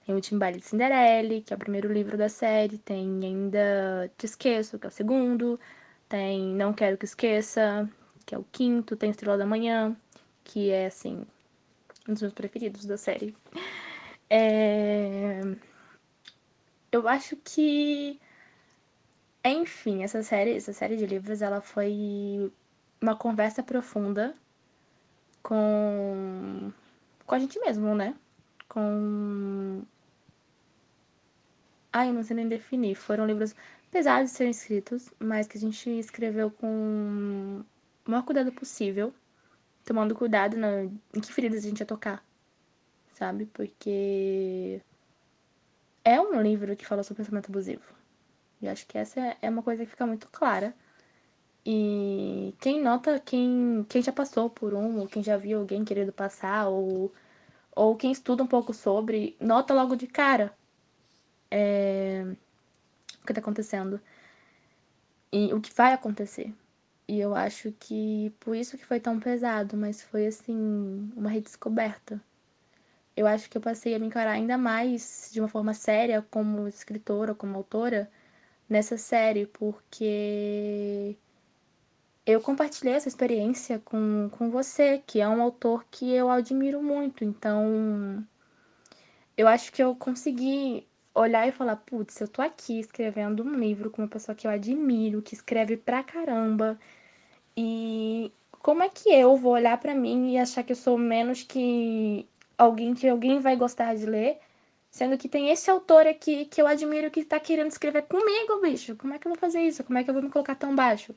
Tem 0.05 0.15
o 0.15 0.21
Timbale 0.21 0.59
de 0.59 0.65
Cinderela, 0.65 1.41
que 1.41 1.53
é 1.53 1.55
o 1.55 1.59
primeiro 1.59 1.91
livro 1.93 2.17
da 2.17 2.27
série. 2.27 2.77
Tem 2.79 3.23
ainda 3.23 4.11
Te 4.17 4.25
Esqueço, 4.25 4.79
que 4.79 4.87
é 4.87 4.89
o 4.89 4.91
segundo. 4.91 5.59
Tem 6.09 6.53
Não 6.55 6.73
Quero 6.73 6.97
Que 6.97 7.05
Esqueça, 7.05 7.87
que 8.29 8.35
é 8.35 8.37
o 8.37 8.45
quinto. 8.51 8.95
Tem 8.95 9.09
Estrela 9.09 9.39
da 9.39 9.45
Manhã, 9.45 9.97
que 10.43 10.69
é, 10.69 10.85
assim, 10.85 11.25
um 12.07 12.13
dos 12.13 12.21
meus 12.21 12.33
preferidos 12.33 12.85
da 12.85 12.97
série. 12.97 13.35
É... 14.31 15.41
Eu 16.91 17.07
acho 17.07 17.35
que 17.37 18.21
enfim, 19.43 20.03
essa 20.03 20.21
série, 20.21 20.55
essa 20.55 20.71
série 20.71 20.97
de 20.97 21.05
livros, 21.07 21.41
ela 21.41 21.61
foi 21.61 22.51
uma 23.01 23.15
conversa 23.15 23.63
profunda 23.63 24.35
com 25.41 26.71
com 27.25 27.35
a 27.35 27.39
gente 27.39 27.59
mesmo, 27.59 27.95
né? 27.95 28.15
Com 28.67 29.81
Ai, 31.91 32.11
não 32.11 32.23
sei 32.23 32.35
nem 32.35 32.47
definir. 32.47 32.93
Foram 32.95 33.25
livros 33.25 33.55
pesados 33.89 34.29
de 34.31 34.37
serem 34.37 34.51
escritos, 34.51 35.11
mas 35.19 35.47
que 35.47 35.57
a 35.57 35.61
gente 35.61 35.89
escreveu 35.89 36.51
com 36.51 37.63
o 38.09 38.11
maior 38.11 38.23
cuidado 38.23 38.51
possível, 38.51 39.13
tomando 39.85 40.15
cuidado 40.15 40.57
na... 40.57 40.83
em 40.83 41.21
que 41.21 41.31
feridas 41.31 41.63
a 41.63 41.69
gente 41.69 41.79
ia 41.79 41.85
tocar, 41.85 42.23
sabe? 43.13 43.45
Porque 43.45 44.81
é 46.03 46.19
um 46.19 46.41
livro 46.41 46.75
que 46.75 46.85
fala 46.85 47.03
sobre 47.03 47.23
pensamento 47.23 47.49
abusivo. 47.49 47.83
E 48.61 48.67
acho 48.67 48.87
que 48.87 48.97
essa 48.97 49.37
é 49.41 49.49
uma 49.49 49.61
coisa 49.61 49.85
que 49.85 49.91
fica 49.91 50.07
muito 50.07 50.27
clara. 50.29 50.73
E 51.65 52.55
quem 52.59 52.81
nota, 52.81 53.19
quem, 53.19 53.85
quem 53.87 54.01
já 54.01 54.11
passou 54.11 54.49
por 54.49 54.73
um, 54.73 54.99
ou 54.99 55.07
quem 55.07 55.21
já 55.21 55.37
viu 55.37 55.59
alguém 55.59 55.85
querendo 55.85 56.11
passar, 56.11 56.67
ou, 56.67 57.13
ou 57.75 57.95
quem 57.95 58.11
estuda 58.11 58.43
um 58.43 58.47
pouco 58.47 58.73
sobre, 58.73 59.37
nota 59.39 59.73
logo 59.73 59.95
de 59.95 60.07
cara 60.07 60.51
é, 61.51 62.25
o 63.21 63.25
que 63.25 63.31
está 63.31 63.39
acontecendo 63.41 64.01
e 65.31 65.53
o 65.53 65.61
que 65.61 65.71
vai 65.73 65.93
acontecer. 65.93 66.51
E 67.09 67.19
eu 67.19 67.33
acho 67.33 67.71
que 67.79 68.31
por 68.39 68.55
isso 68.55 68.77
que 68.77 68.85
foi 68.85 68.99
tão 68.99 69.19
pesado, 69.19 69.75
mas 69.75 69.99
foi 70.03 70.27
assim, 70.27 71.11
uma 71.15 71.27
redescoberta. 71.31 72.21
Eu 73.17 73.25
acho 73.25 73.49
que 73.49 73.57
eu 73.57 73.61
passei 73.61 73.95
a 73.95 73.99
me 73.99 74.05
encarar 74.05 74.33
ainda 74.33 74.59
mais 74.59 75.29
de 75.33 75.39
uma 75.41 75.47
forma 75.49 75.73
séria 75.73 76.23
como 76.29 76.67
escritora, 76.67 77.33
como 77.33 77.57
autora, 77.57 78.11
nessa 78.69 78.95
série, 78.95 79.47
porque 79.47 81.17
eu 82.27 82.39
compartilhei 82.41 82.93
essa 82.93 83.07
experiência 83.09 83.79
com, 83.79 84.29
com 84.31 84.51
você, 84.51 85.01
que 85.07 85.19
é 85.19 85.27
um 85.27 85.41
autor 85.41 85.85
que 85.89 86.11
eu 86.13 86.29
admiro 86.29 86.81
muito. 86.83 87.23
Então, 87.25 88.23
eu 89.35 89.47
acho 89.47 89.71
que 89.71 89.81
eu 89.81 89.95
consegui 89.95 90.87
olhar 91.15 91.47
e 91.47 91.51
falar: 91.51 91.77
putz, 91.77 92.21
eu 92.21 92.27
tô 92.27 92.41
aqui 92.41 92.79
escrevendo 92.79 93.43
um 93.43 93.55
livro 93.55 93.89
com 93.89 94.03
uma 94.03 94.07
pessoa 94.07 94.35
que 94.35 94.45
eu 94.45 94.51
admiro, 94.51 95.23
que 95.23 95.33
escreve 95.33 95.75
pra 95.75 96.03
caramba. 96.03 96.79
E 97.61 98.31
como 98.61 98.81
é 98.83 98.89
que 98.89 99.09
eu 99.09 99.35
vou 99.35 99.51
olhar 99.53 99.77
para 99.77 99.93
mim 99.93 100.31
e 100.31 100.37
achar 100.37 100.63
que 100.63 100.71
eu 100.71 100.75
sou 100.77 100.97
menos 100.97 101.43
que 101.43 102.25
alguém 102.57 102.93
que 102.93 103.07
alguém 103.07 103.39
vai 103.39 103.57
gostar 103.57 103.95
de 103.95 104.05
ler? 104.05 104.39
Sendo 104.89 105.17
que 105.17 105.27
tem 105.27 105.49
esse 105.49 105.69
autor 105.69 106.07
aqui 106.07 106.45
que 106.45 106.61
eu 106.61 106.67
admiro 106.67 107.11
que 107.11 107.25
tá 107.25 107.37
querendo 107.39 107.69
escrever 107.69 108.03
comigo, 108.03 108.61
bicho. 108.61 108.95
Como 108.95 109.13
é 109.13 109.19
que 109.19 109.27
eu 109.27 109.31
vou 109.31 109.39
fazer 109.39 109.59
isso? 109.61 109.83
Como 109.83 109.99
é 109.99 110.03
que 110.03 110.09
eu 110.09 110.13
vou 110.13 110.23
me 110.23 110.29
colocar 110.29 110.55
tão 110.55 110.73
baixo? 110.73 111.13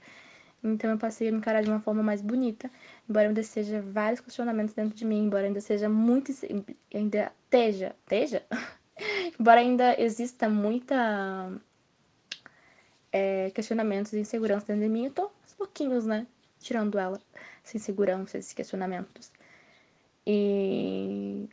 Então 0.64 0.90
eu 0.90 0.98
passei 0.98 1.28
a 1.28 1.32
me 1.32 1.38
encarar 1.38 1.62
de 1.62 1.70
uma 1.70 1.80
forma 1.80 2.02
mais 2.02 2.20
bonita, 2.20 2.70
embora 3.08 3.28
ainda 3.28 3.42
seja 3.42 3.80
vários 3.80 4.20
questionamentos 4.20 4.74
dentro 4.74 4.96
de 4.96 5.04
mim, 5.04 5.24
embora 5.24 5.46
ainda 5.46 5.60
seja 5.60 5.88
muito. 5.88 6.32
ainda 6.92 7.32
esteja. 7.44 7.94
esteja? 8.00 8.42
embora 9.38 9.60
ainda 9.60 10.00
exista 10.00 10.48
muita. 10.48 11.52
É, 13.12 13.50
questionamentos 13.50 14.12
e 14.12 14.20
insegurança 14.20 14.66
dentro 14.66 14.82
de 14.82 14.88
mim, 14.88 15.06
eu 15.06 15.12
tô 15.12 15.22
aos 15.22 15.54
pouquinhos, 15.56 16.06
né? 16.06 16.26
Tirando 16.62 16.98
ela, 16.98 17.20
essa 17.64 17.76
insegurança, 17.76 18.38
esses 18.38 18.52
questionamentos. 18.52 19.30
E 20.26 21.48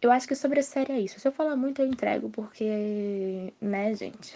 eu 0.00 0.12
acho 0.12 0.28
que 0.28 0.34
sobre 0.34 0.60
a 0.60 0.62
série 0.62 0.92
é 0.92 1.00
isso. 1.00 1.18
Se 1.18 1.26
eu 1.26 1.32
falar 1.32 1.56
muito, 1.56 1.80
eu 1.80 1.86
entrego, 1.86 2.28
porque, 2.30 3.52
né, 3.60 3.94
gente? 3.94 4.34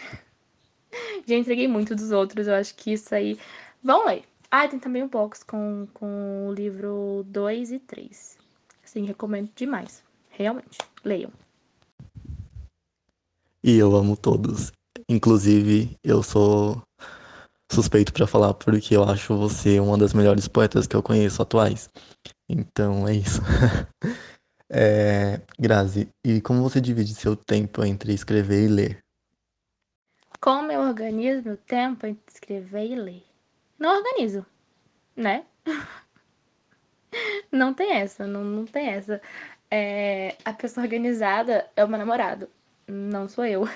Já 1.27 1.37
entreguei 1.37 1.69
muito 1.69 1.95
dos 1.95 2.11
outros, 2.11 2.47
eu 2.47 2.55
acho 2.55 2.75
que 2.75 2.93
isso 2.93 3.15
aí. 3.15 3.39
Vão 3.83 4.07
ler. 4.07 4.25
Ah, 4.51 4.69
tem 4.69 4.79
também 4.79 5.03
o 5.03 5.07
um 5.07 5.09
box 5.09 5.43
com, 5.45 5.87
com 5.95 6.49
o 6.49 6.53
livro 6.53 7.25
2 7.29 7.73
e 7.73 7.79
3. 7.79 8.37
Assim, 8.85 9.05
recomendo 9.05 9.51
demais. 9.55 10.03
Realmente. 10.31 10.79
Leiam. 11.05 11.31
E 13.63 13.79
eu 13.79 13.95
amo 13.95 14.17
todos. 14.17 14.73
Inclusive, 15.09 15.97
eu 16.03 16.23
sou 16.23 16.83
suspeito 17.73 18.13
para 18.13 18.27
falar 18.27 18.55
porque 18.55 18.97
eu 18.97 19.05
acho 19.05 19.37
você 19.37 19.81
uma 19.81 19.99
das 19.99 20.15
melhores 20.15 20.47
poetas 20.49 20.87
que 20.87 20.95
eu 20.95 21.03
conheço 21.03 21.43
atuais. 21.43 21.89
Então 22.49 23.09
é 23.09 23.15
isso. 23.15 23.41
É, 24.75 25.39
Grazi, 25.59 26.09
e 26.25 26.41
como 26.41 26.63
você 26.63 26.81
divide 26.81 27.15
seu 27.15 27.37
tempo 27.37 27.85
entre 27.85 28.15
escrever 28.15 28.65
e 28.65 28.69
ler? 28.69 29.05
Como 30.41 30.73
eu 30.73 30.81
organizo 30.81 31.45
meu 31.45 31.59
tempo 31.59 32.07
entre 32.07 32.25
escrever 32.33 32.87
e 32.87 32.95
ler? 32.95 33.23
Não 33.79 33.99
organizo, 33.99 34.47
né? 35.15 35.45
não 37.53 37.75
tem 37.75 37.93
essa, 37.93 38.27
não, 38.27 38.43
não 38.43 38.65
tem 38.65 38.89
essa. 38.89 39.21
É, 39.71 40.37
a 40.43 40.55
pessoa 40.55 40.85
organizada 40.85 41.69
é 41.77 41.85
o 41.85 41.89
meu 41.89 41.99
namorado, 41.99 42.49
não 42.89 43.29
sou 43.29 43.45
eu. 43.45 43.69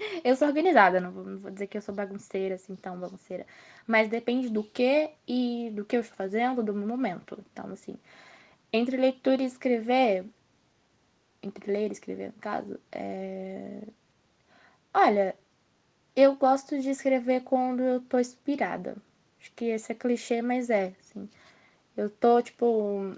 Eu 0.24 0.36
sou 0.36 0.48
organizada, 0.48 1.00
não 1.00 1.10
vou, 1.10 1.24
não 1.24 1.38
vou, 1.38 1.50
dizer 1.50 1.66
que 1.66 1.76
eu 1.76 1.82
sou 1.82 1.94
bagunceira, 1.94 2.54
assim, 2.54 2.74
tão 2.76 2.98
bagunceira. 2.98 3.46
Mas 3.86 4.08
depende 4.08 4.48
do 4.48 4.62
que 4.62 5.10
e 5.26 5.70
do 5.74 5.84
que 5.84 5.96
eu 5.96 6.00
estou 6.00 6.16
fazendo, 6.16 6.62
do 6.62 6.74
meu 6.74 6.86
momento. 6.86 7.44
Então, 7.52 7.70
assim, 7.72 7.96
entre 8.72 8.96
leitura 8.96 9.42
e 9.42 9.46
escrever, 9.46 10.24
entre 11.42 11.70
ler 11.70 11.88
e 11.88 11.92
escrever, 11.92 12.28
no 12.28 12.40
caso, 12.40 12.78
é... 12.92 13.82
Olha, 14.92 15.36
eu 16.16 16.34
gosto 16.36 16.80
de 16.80 16.90
escrever 16.90 17.42
quando 17.42 17.80
eu 17.82 18.00
tô 18.00 18.18
inspirada. 18.18 18.96
Acho 19.40 19.52
que 19.52 19.66
esse 19.66 19.92
é 19.92 19.94
clichê, 19.94 20.42
mas 20.42 20.70
é, 20.70 20.94
assim. 21.00 21.28
Eu 21.96 22.10
tô, 22.10 22.42
tipo... 22.42 23.16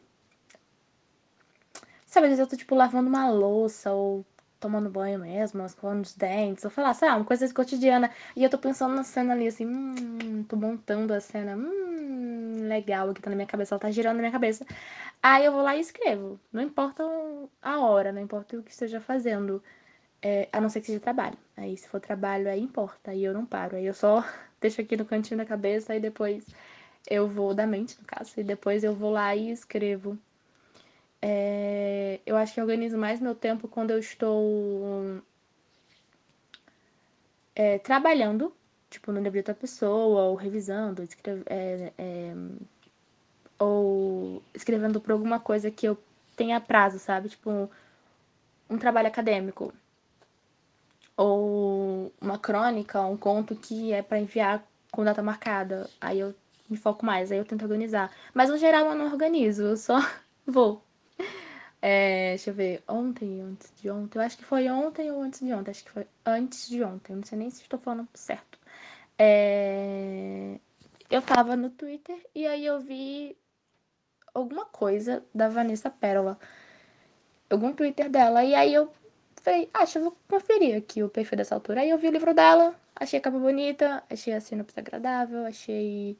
Sabe, 2.07 2.27
às 2.27 2.31
vezes 2.33 2.41
eu 2.41 2.47
tô, 2.47 2.57
tipo, 2.57 2.75
lavando 2.75 3.09
uma 3.09 3.31
louça 3.31 3.93
ou 3.93 4.25
tomando 4.63 4.89
banho 4.89 5.19
mesmo, 5.19 5.65
escovando 5.67 6.05
os 6.05 6.15
dentes, 6.15 6.65
ou 6.65 6.71
falar, 6.71 6.97
lá, 7.03 7.17
uma 7.17 7.25
coisa 7.25 7.53
cotidiana. 7.53 8.11
E 8.37 8.45
eu 8.45 8.51
tô 8.51 8.59
pensando 8.59 8.95
na 8.95 9.03
cena 9.05 9.35
ali, 9.35 9.49
assim, 9.49 9.67
hum, 9.67 10.45
tô 10.49 10.57
montando 10.57 11.13
a 11.13 11.21
cena, 11.21 11.57
hum, 11.57 12.69
legal, 12.69 13.13
que 13.13 13.21
tá 13.21 13.29
na 13.31 13.37
minha 13.37 13.47
cabeça, 13.49 13.75
ela 13.75 13.81
tá 13.81 13.91
girando 13.91 14.17
na 14.17 14.21
minha 14.23 14.33
cabeça. 14.33 14.65
Aí 15.23 15.45
eu 15.45 15.53
vou 15.53 15.63
lá 15.63 15.77
e 15.77 15.81
escrevo. 15.81 16.41
Não 16.53 16.63
importa 16.63 17.03
a 17.63 17.81
hora, 17.81 18.13
não 18.13 18.23
importa 18.23 18.57
o 18.57 18.63
que 18.63 18.71
esteja 18.71 19.01
fazendo. 19.01 19.63
É, 20.23 20.49
a 20.53 20.61
não 20.61 20.69
ser 20.69 20.81
que 20.81 20.87
seja 20.87 21.01
trabalho. 21.01 21.37
Aí 21.57 21.77
se 21.77 21.89
for 21.89 22.01
trabalho, 22.01 22.49
aí 22.49 22.61
importa. 22.61 23.11
Aí 23.13 23.25
eu 23.25 23.35
não 23.35 23.47
paro. 23.47 23.77
Aí 23.77 23.87
eu 23.87 23.95
só 23.95 24.25
deixo 24.61 24.81
aqui 24.81 24.97
no 24.97 25.05
cantinho 25.05 25.39
da 25.39 25.47
cabeça 25.47 25.95
e 25.97 26.01
depois 26.01 26.47
eu 27.09 27.29
vou, 27.29 27.55
da 27.55 27.67
mente 27.67 27.99
no 28.01 28.07
caso, 28.07 28.33
e 28.39 28.45
depois 28.45 28.85
eu 28.85 28.95
vou 28.95 29.11
lá 29.11 29.35
e 29.35 29.51
escrevo. 29.51 30.19
É, 31.23 32.21
eu 32.27 32.37
acho 32.37 32.53
que 32.55 32.61
eu 32.61 32.65
organizo 32.65 32.99
mais 32.99 33.21
meu 33.21 33.35
tempo 33.35 33.69
quando 33.69 33.93
eu 33.93 33.99
estou 33.99 35.23
é, 37.55 37.79
trabalhando, 37.79 38.55
tipo, 38.91 39.13
no 39.13 39.19
livro 39.19 39.33
de 39.33 39.39
outra 39.39 39.55
pessoa, 39.55 40.23
ou 40.25 40.35
revisando, 40.35 41.03
escreve, 41.03 41.43
é, 41.47 41.93
é, 41.99 42.35
ou 43.59 44.43
escrevendo 44.55 45.01
por 45.01 45.13
alguma 45.13 45.39
coisa 45.41 45.71
que 45.71 45.87
eu 45.87 45.97
tenha 46.37 46.61
prazo, 46.61 46.99
sabe? 46.99 47.29
Tipo, 47.29 47.51
um, 47.51 47.69
um 48.71 48.79
trabalho 48.79 49.09
acadêmico. 49.09 49.73
Ou 51.17 52.13
uma 52.21 52.39
crônica, 52.39 53.01
um 53.03 53.17
conto 53.17 53.55
que 53.55 53.93
é 53.93 54.03
para 54.03 54.19
enviar 54.19 54.65
com 54.91 55.05
data 55.05 55.23
marcada. 55.23 55.89
Aí 56.01 56.19
eu 56.21 56.35
me 56.69 56.77
foco 56.77 57.05
mais, 57.05 57.31
aí 57.31 57.39
eu 57.39 57.45
tento 57.45 57.63
organizar. 57.63 58.11
Mas 58.35 58.51
no 58.51 58.57
geral 58.59 58.87
eu 58.87 58.95
não 58.95 59.07
organizo, 59.07 59.63
eu 59.63 59.77
só 59.77 59.99
vou. 60.47 60.83
É, 61.83 62.31
deixa 62.31 62.51
eu 62.51 62.55
ver, 62.55 62.83
ontem, 62.87 63.41
antes 63.41 63.73
de 63.81 63.91
ontem, 63.91 64.19
eu 64.19 64.23
acho 64.23 64.39
que 64.39 64.45
foi 64.45 64.71
ontem 64.71 65.11
ou 65.11 65.21
antes 65.21 65.41
de 65.41 65.53
ontem, 65.53 65.73
acho 65.73 65.85
que 65.85 65.91
foi 65.91 66.07
antes 66.25 66.69
de 66.69 66.83
ontem, 66.85 67.17
não 67.17 67.25
sei 67.25 67.37
nem 67.37 67.51
se 67.51 67.63
estou 67.63 67.79
falando 67.81 68.09
certo. 68.15 68.57
É, 69.19 70.59
eu 71.11 71.21
tava 71.23 71.57
no 71.57 71.71
Twitter 71.71 72.25
e 72.35 72.47
aí 72.47 72.65
eu 72.65 72.81
vi 72.81 73.37
alguma 74.33 74.65
coisa 74.65 75.25
da 75.35 75.49
Vanessa 75.49 75.91
Pérola, 75.91 76.39
algum 77.51 77.73
Twitter 77.73 78.09
dela, 78.09 78.45
e 78.45 78.55
aí 78.55 78.73
eu 78.73 78.93
falei, 79.43 79.69
ah, 79.75 79.85
vou 80.01 80.17
conferir 80.29 80.77
aqui 80.77 81.03
o 81.03 81.09
perfil 81.09 81.37
dessa 81.37 81.55
autora. 81.57 81.81
Aí 81.81 81.91
eu 81.91 81.99
vi 81.99 82.09
o 82.09 82.13
livro 82.13 82.33
dela, 82.33 82.75
achei 82.95 83.19
a 83.19 83.23
capa 83.23 83.39
bonita, 83.39 84.05
achei 84.09 84.33
a 84.33 84.41
sinopse 84.41 84.79
agradável, 84.79 85.45
achei. 85.47 86.17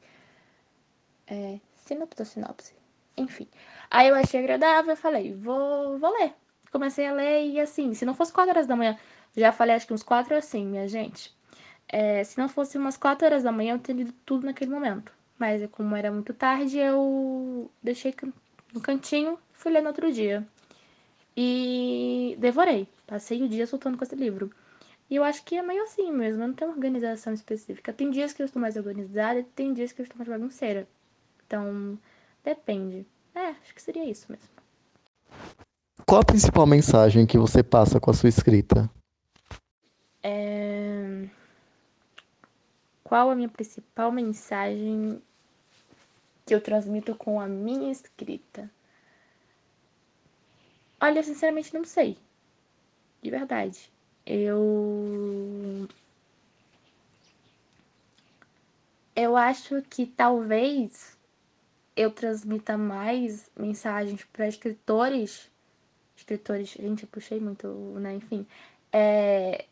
É, 1.27 1.59
sinopse 1.85 2.21
ou 2.21 2.25
sinopse? 2.25 2.75
Enfim. 3.17 3.47
Aí 3.93 4.07
eu 4.09 4.15
achei 4.15 4.39
agradável, 4.39 4.95
falei, 4.97 5.33
vou, 5.35 5.99
vou 5.99 6.11
ler. 6.19 6.33
Comecei 6.71 7.05
a 7.05 7.13
ler 7.13 7.45
e 7.45 7.59
assim, 7.59 7.93
se 7.93 8.05
não 8.05 8.15
fosse 8.15 8.33
4 8.33 8.49
horas 8.49 8.65
da 8.65 8.75
manhã, 8.75 8.97
já 9.37 9.51
falei 9.51 9.75
acho 9.75 9.85
que 9.85 9.93
uns 9.93 10.01
4 10.01 10.35
assim, 10.35 10.65
minha 10.65 10.87
gente. 10.87 11.31
É, 11.87 12.23
se 12.23 12.39
não 12.39 12.49
fosse 12.49 12.75
umas 12.75 12.97
4 12.97 13.27
horas 13.27 13.43
da 13.43 13.51
manhã, 13.51 13.75
eu 13.75 13.79
teria 13.79 14.03
lido 14.03 14.15
tudo 14.25 14.47
naquele 14.47 14.71
momento. 14.71 15.11
Mas 15.37 15.61
como 15.71 15.95
era 15.95 16.11
muito 16.11 16.33
tarde, 16.33 16.79
eu 16.79 17.69
deixei 17.83 18.15
no 18.73 18.81
cantinho 18.81 19.37
fui 19.53 19.71
ler 19.71 19.81
no 19.81 19.89
outro 19.89 20.11
dia. 20.11 20.43
E 21.37 22.35
devorei. 22.39 22.87
Passei 23.07 23.43
o 23.43 23.47
dia 23.49 23.67
soltando 23.67 23.97
com 23.97 24.03
esse 24.03 24.15
livro. 24.15 24.51
E 25.09 25.15
eu 25.15 25.23
acho 25.23 25.43
que 25.45 25.55
é 25.55 25.61
meio 25.61 25.83
assim 25.83 26.11
mesmo, 26.11 26.41
eu 26.41 26.47
não 26.47 26.55
tenho 26.55 26.71
uma 26.71 26.75
organização 26.77 27.33
específica. 27.33 27.93
Tem 27.93 28.09
dias 28.09 28.33
que 28.33 28.41
eu 28.41 28.45
estou 28.45 28.61
mais 28.61 28.75
organizada 28.75 29.45
tem 29.55 29.73
dias 29.73 29.91
que 29.91 30.01
eu 30.01 30.03
estou 30.03 30.17
mais 30.17 30.29
bagunceira. 30.29 30.87
Então, 31.45 31.99
depende. 32.43 33.05
É, 33.35 33.47
acho 33.47 33.73
que 33.73 33.81
seria 33.81 34.05
isso 34.05 34.27
mesmo. 34.29 34.49
Qual 36.05 36.21
a 36.21 36.25
principal 36.25 36.65
mensagem 36.65 37.25
que 37.25 37.37
você 37.37 37.63
passa 37.63 37.99
com 37.99 38.11
a 38.11 38.13
sua 38.13 38.29
escrita? 38.29 38.89
É... 40.21 41.27
Qual 43.03 43.29
a 43.29 43.35
minha 43.35 43.49
principal 43.49 44.11
mensagem 44.11 45.21
que 46.45 46.53
eu 46.53 46.61
transmito 46.61 47.15
com 47.15 47.39
a 47.39 47.47
minha 47.47 47.91
escrita? 47.91 48.69
Olha, 51.01 51.19
eu 51.19 51.23
sinceramente 51.23 51.73
não 51.73 51.83
sei. 51.83 52.17
De 53.21 53.29
verdade. 53.29 53.91
Eu. 54.25 55.87
Eu 59.15 59.37
acho 59.37 59.81
que 59.83 60.05
talvez 60.05 61.17
eu 61.95 62.11
transmita 62.11 62.77
mais 62.77 63.49
mensagens 63.57 64.23
para 64.31 64.47
escritores. 64.47 65.49
Escritores, 66.15 66.69
gente, 66.69 67.03
eu 67.03 67.09
puxei 67.09 67.39
muito, 67.39 67.67
né? 67.99 68.15
Enfim. 68.15 68.45
É, 68.91 69.65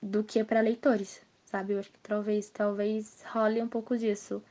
do 0.00 0.22
que 0.24 0.42
para 0.44 0.60
leitores, 0.60 1.20
sabe? 1.44 1.72
Eu 1.74 1.80
acho 1.80 1.90
que 1.90 1.98
talvez, 2.00 2.48
talvez 2.50 3.22
role 3.32 3.62
um 3.62 3.68
pouco 3.68 3.96
disso. 3.96 4.42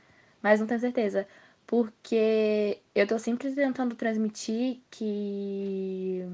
Mas 0.42 0.60
não 0.60 0.66
tenho 0.66 0.80
certeza. 0.80 1.26
Porque 1.66 2.78
eu 2.94 3.06
tô 3.06 3.18
sempre 3.18 3.52
tentando 3.54 3.94
transmitir 3.96 4.80
que. 4.90 6.24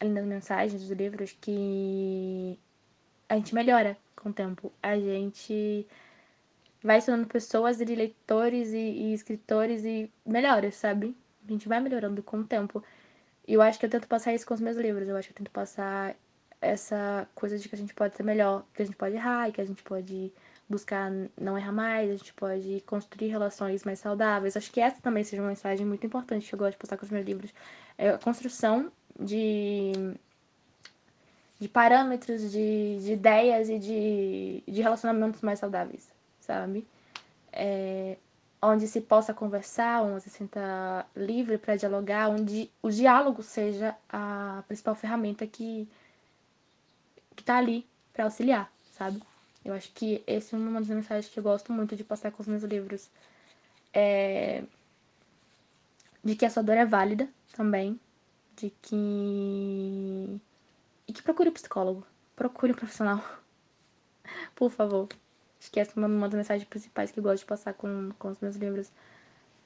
Além 0.00 0.14
das 0.14 0.26
mensagens 0.26 0.82
dos 0.82 0.90
livros, 0.90 1.36
que 1.40 2.58
a 3.28 3.36
gente 3.36 3.54
melhora 3.54 3.96
com 4.16 4.30
o 4.30 4.32
tempo. 4.32 4.72
A 4.82 4.98
gente 4.98 5.86
vai 6.82 7.00
se 7.00 7.06
tornando 7.06 7.28
pessoas 7.28 7.80
e 7.80 7.84
leitores 7.84 8.72
e, 8.72 8.76
e 8.76 9.14
escritores 9.14 9.84
e 9.84 10.10
melhores, 10.26 10.74
sabe? 10.76 11.16
A 11.46 11.52
gente 11.52 11.68
vai 11.68 11.80
melhorando 11.80 12.22
com 12.22 12.38
o 12.38 12.44
tempo. 12.44 12.82
E 13.46 13.54
eu 13.54 13.62
acho 13.62 13.78
que 13.78 13.86
eu 13.86 13.90
tento 13.90 14.08
passar 14.08 14.34
isso 14.34 14.46
com 14.46 14.54
os 14.54 14.60
meus 14.60 14.76
livros. 14.76 15.08
Eu 15.08 15.16
acho 15.16 15.28
que 15.28 15.32
eu 15.32 15.38
tento 15.38 15.50
passar 15.50 16.16
essa 16.60 17.28
coisa 17.34 17.58
de 17.58 17.68
que 17.68 17.74
a 17.74 17.78
gente 17.78 17.92
pode 17.94 18.16
ser 18.16 18.22
melhor, 18.22 18.64
que 18.74 18.82
a 18.82 18.84
gente 18.84 18.96
pode 18.96 19.16
errar 19.16 19.48
e 19.48 19.52
que 19.52 19.60
a 19.60 19.64
gente 19.64 19.82
pode 19.82 20.32
buscar 20.68 21.10
não 21.38 21.58
errar 21.58 21.72
mais, 21.72 22.10
a 22.10 22.16
gente 22.16 22.32
pode 22.32 22.80
construir 22.86 23.28
relações 23.28 23.84
mais 23.84 23.98
saudáveis. 23.98 24.56
Acho 24.56 24.72
que 24.72 24.80
essa 24.80 25.00
também 25.02 25.24
seja 25.24 25.42
uma 25.42 25.48
mensagem 25.48 25.84
muito 25.84 26.06
importante 26.06 26.48
que 26.48 26.54
eu 26.54 26.58
gosto 26.58 26.72
de 26.72 26.78
passar 26.78 26.96
com 26.96 27.04
os 27.04 27.10
meus 27.10 27.26
livros. 27.26 27.52
É 27.98 28.10
a 28.10 28.18
construção 28.18 28.90
de, 29.18 29.92
de 31.60 31.68
parâmetros, 31.68 32.50
de, 32.50 32.98
de 33.00 33.12
ideias 33.12 33.68
e 33.68 33.78
de, 33.78 34.62
de 34.66 34.80
relacionamentos 34.80 35.42
mais 35.42 35.58
saudáveis, 35.58 36.08
sabe? 36.42 36.86
É, 37.52 38.16
onde 38.62 38.86
se 38.86 39.00
possa 39.00 39.34
conversar, 39.34 40.02
onde 40.02 40.22
se 40.22 40.30
sinta 40.30 41.06
livre 41.16 41.58
para 41.58 41.76
dialogar, 41.76 42.28
onde 42.28 42.70
o 42.82 42.90
diálogo 42.90 43.42
seja 43.42 43.96
a 44.08 44.62
principal 44.68 44.94
ferramenta 44.94 45.46
que 45.46 45.88
que 47.34 47.42
tá 47.42 47.56
ali 47.56 47.86
para 48.12 48.24
auxiliar, 48.24 48.70
sabe? 48.92 49.22
Eu 49.64 49.74
acho 49.74 49.90
que 49.92 50.22
esse 50.26 50.54
é 50.54 50.58
uma 50.58 50.80
das 50.80 50.88
mensagens 50.88 51.32
que 51.32 51.38
eu 51.38 51.42
gosto 51.42 51.72
muito 51.72 51.96
de 51.96 52.04
passar 52.04 52.30
com 52.32 52.42
os 52.42 52.48
meus 52.48 52.62
livros. 52.62 53.08
É... 53.92 54.64
De 56.22 56.36
que 56.36 56.44
a 56.44 56.50
sua 56.50 56.62
dor 56.62 56.76
é 56.76 56.84
válida 56.84 57.28
também. 57.54 57.98
De 58.56 58.70
que. 58.82 60.40
E 61.06 61.12
que 61.12 61.22
procure 61.22 61.48
um 61.50 61.52
psicólogo. 61.52 62.06
Procure 62.36 62.72
um 62.72 62.76
profissional. 62.76 63.22
Por 64.54 64.70
favor. 64.70 65.08
Acho 65.62 65.70
que 65.70 65.78
essa 65.78 65.92
é 65.98 66.04
uma 66.04 66.28
das 66.28 66.36
mensagens 66.36 66.68
principais 66.68 67.12
que 67.12 67.20
eu 67.20 67.22
gosto 67.22 67.38
de 67.38 67.46
passar 67.46 67.72
com, 67.74 68.10
com 68.18 68.28
os 68.28 68.40
meus 68.40 68.56
livros. 68.56 68.90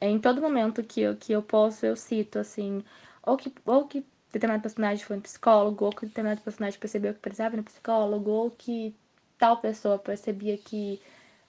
É, 0.00 0.08
em 0.08 0.20
todo 0.20 0.42
momento 0.42 0.84
que 0.84 1.00
eu, 1.00 1.16
que 1.16 1.32
eu 1.32 1.42
posso, 1.42 1.86
eu 1.86 1.96
cito, 1.96 2.38
assim. 2.38 2.84
Ou 3.22 3.36
que, 3.38 3.50
ou 3.64 3.86
que 3.86 4.04
determinado 4.30 4.62
personagem 4.62 5.02
foi 5.04 5.16
um 5.16 5.22
psicólogo, 5.22 5.86
ou 5.86 5.90
que 5.92 6.04
determinado 6.04 6.42
personagem 6.42 6.78
percebeu 6.78 7.14
que 7.14 7.20
precisava 7.20 7.54
de 7.56 7.62
um 7.62 7.64
psicólogo, 7.64 8.30
ou 8.30 8.50
que 8.50 8.94
tal 9.38 9.56
pessoa 9.58 9.98
percebia 9.98 10.58
que 10.58 11.00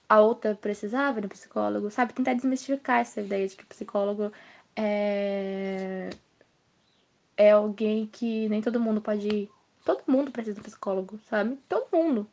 a 0.08 0.20
outra 0.20 0.54
precisava 0.54 1.20
de 1.20 1.26
um 1.26 1.30
psicólogo, 1.30 1.90
sabe? 1.90 2.14
Tentar 2.14 2.34
desmistificar 2.34 3.00
essa 3.00 3.20
ideia 3.20 3.46
de 3.46 3.54
que 3.56 3.64
o 3.64 3.66
psicólogo 3.66 4.32
é, 4.74 6.10
é 7.36 7.50
alguém 7.52 8.06
que 8.06 8.48
nem 8.48 8.62
todo 8.62 8.80
mundo 8.80 9.00
pode 9.02 9.28
ir. 9.28 9.50
Todo 9.84 10.02
mundo 10.06 10.30
precisa 10.32 10.54
de 10.54 10.60
um 10.60 10.64
psicólogo, 10.64 11.18
sabe? 11.28 11.58
Todo 11.68 11.88
mundo. 11.92 12.26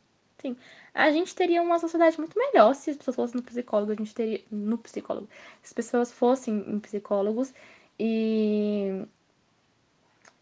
Sim. 0.48 0.56
A 0.94 1.10
gente 1.10 1.34
teria 1.34 1.62
uma 1.62 1.78
sociedade 1.78 2.18
muito 2.18 2.38
melhor 2.38 2.74
se 2.74 2.90
as 2.90 2.96
pessoas 2.96 3.16
fossem 3.16 3.36
no 3.36 3.42
psicólogo, 3.42 3.92
a 3.92 3.96
gente 3.96 4.14
teria 4.14 4.42
no 4.50 4.78
psicólogo. 4.78 5.28
Se 5.62 5.68
as 5.68 5.72
pessoas 5.72 6.12
fossem 6.12 6.64
em 6.68 6.78
psicólogos 6.80 7.52
e 7.98 9.06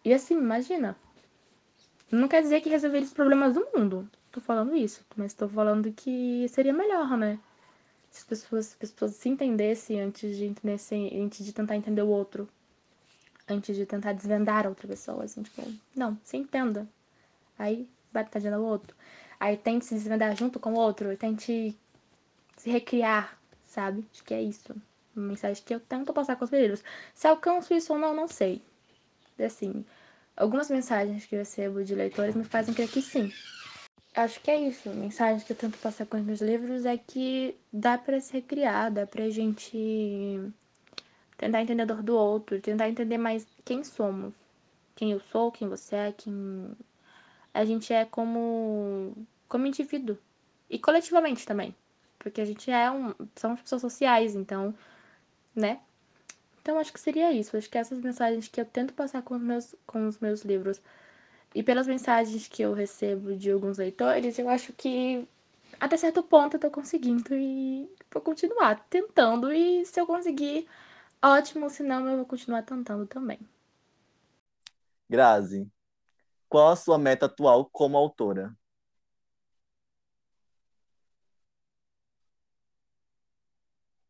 e 0.04 0.12
assim, 0.12 0.34
imagina. 0.36 0.96
Não 2.10 2.28
quer 2.28 2.42
dizer 2.42 2.60
que 2.60 2.68
resolveria 2.68 3.06
os 3.06 3.12
problemas 3.12 3.54
do 3.54 3.66
mundo 3.74 4.08
tô 4.34 4.40
falando 4.40 4.74
isso, 4.74 5.06
mas 5.16 5.32
tô 5.32 5.48
falando 5.48 5.92
que 5.92 6.46
seria 6.48 6.72
melhor, 6.72 7.16
né? 7.16 7.38
Se 8.10 8.18
as 8.18 8.24
pessoas, 8.24 8.66
as 8.82 8.90
pessoas 8.90 9.12
se 9.12 9.28
entendessem 9.28 10.00
antes 10.00 10.36
de, 10.36 10.44
entender, 10.44 10.76
antes 11.22 11.44
de 11.44 11.52
tentar 11.52 11.76
entender 11.76 12.02
o 12.02 12.08
outro. 12.08 12.48
Antes 13.48 13.76
de 13.76 13.86
tentar 13.86 14.12
desvendar 14.12 14.66
a 14.66 14.68
outra 14.68 14.88
pessoa, 14.88 15.24
assim, 15.24 15.42
tipo, 15.42 15.62
não, 15.94 16.18
se 16.24 16.36
entenda. 16.36 16.88
Aí 17.56 17.88
vai 18.12 18.24
tadinha 18.24 18.58
o 18.58 18.64
outro. 18.64 18.96
Aí 19.44 19.58
tente 19.58 19.84
se 19.84 19.94
desvendar 19.94 20.34
junto 20.34 20.58
com 20.58 20.72
o 20.72 20.78
outro, 20.78 21.14
tente 21.18 21.76
se 22.56 22.70
recriar, 22.70 23.38
sabe? 23.66 24.02
Acho 24.10 24.24
que 24.24 24.32
é 24.32 24.40
isso. 24.40 24.74
Uma 25.14 25.26
mensagem 25.28 25.62
que 25.62 25.74
eu 25.74 25.80
tento 25.80 26.14
passar 26.14 26.36
com 26.36 26.46
os 26.46 26.50
livros. 26.50 26.82
Se 27.12 27.26
alcanço 27.26 27.74
isso 27.74 27.92
ou 27.92 27.98
não, 27.98 28.14
não 28.16 28.26
sei. 28.26 28.62
Assim, 29.38 29.84
algumas 30.34 30.70
mensagens 30.70 31.26
que 31.26 31.34
eu 31.34 31.40
recebo 31.40 31.84
de 31.84 31.94
leitores 31.94 32.34
me 32.34 32.44
fazem 32.44 32.72
crer 32.72 32.88
que 32.90 33.02
sim 33.02 33.30
acho 34.14 34.40
que 34.40 34.50
é 34.50 34.56
isso. 34.56 34.88
A 34.88 34.94
mensagem 34.94 35.44
que 35.44 35.52
eu 35.52 35.56
tento 35.56 35.76
passar 35.76 36.06
com 36.06 36.16
os 36.16 36.24
meus 36.24 36.40
livros 36.40 36.86
é 36.86 36.96
que 36.96 37.54
dá 37.70 37.98
para 37.98 38.18
se 38.22 38.32
recriar, 38.32 38.90
dá 38.90 39.06
pra 39.06 39.28
gente 39.28 40.40
tentar 41.36 41.60
entender 41.60 41.82
a 41.82 41.86
dor 41.86 42.02
do 42.02 42.16
outro, 42.16 42.58
tentar 42.62 42.88
entender 42.88 43.18
mais 43.18 43.46
quem 43.62 43.84
somos. 43.84 44.32
Quem 44.96 45.12
eu 45.12 45.20
sou, 45.20 45.52
quem 45.52 45.68
você 45.68 45.96
é, 45.96 46.12
quem 46.12 46.70
a 47.52 47.64
gente 47.64 47.92
é 47.92 48.06
como 48.06 49.14
como 49.48 49.66
indivíduo 49.66 50.18
e 50.68 50.78
coletivamente 50.78 51.46
também, 51.46 51.74
porque 52.18 52.40
a 52.40 52.44
gente 52.44 52.70
é 52.70 52.90
um 52.90 53.14
somos 53.36 53.60
pessoas 53.62 53.82
sociais, 53.82 54.34
então, 54.34 54.74
né? 55.54 55.80
Então 56.62 56.78
acho 56.78 56.92
que 56.92 57.00
seria 57.00 57.32
isso. 57.32 57.56
Acho 57.56 57.70
que 57.70 57.78
essas 57.78 58.00
mensagens 58.00 58.48
que 58.48 58.60
eu 58.60 58.64
tento 58.64 58.94
passar 58.94 59.22
com 59.22 59.36
os 59.36 59.42
meus 59.42 59.74
com 59.86 60.08
os 60.08 60.18
meus 60.18 60.42
livros 60.42 60.80
e 61.54 61.62
pelas 61.62 61.86
mensagens 61.86 62.48
que 62.48 62.62
eu 62.62 62.72
recebo 62.74 63.36
de 63.36 63.50
alguns 63.50 63.78
leitores, 63.78 64.38
eu 64.38 64.48
acho 64.48 64.72
que 64.72 65.26
até 65.80 65.96
certo 65.96 66.22
ponto 66.22 66.56
eu 66.56 66.60
tô 66.60 66.70
conseguindo 66.70 67.34
e 67.34 67.88
vou 68.12 68.22
continuar 68.22 68.86
tentando. 68.88 69.52
E 69.52 69.84
se 69.86 70.00
eu 70.00 70.06
conseguir, 70.06 70.68
ótimo, 71.22 71.70
se 71.70 71.82
não, 71.82 72.08
eu 72.08 72.16
vou 72.18 72.26
continuar 72.26 72.62
tentando 72.62 73.06
também. 73.06 73.38
Grazi, 75.08 75.70
qual 76.48 76.70
a 76.70 76.76
sua 76.76 76.98
meta 76.98 77.26
atual 77.26 77.68
como 77.70 77.96
autora? 77.96 78.56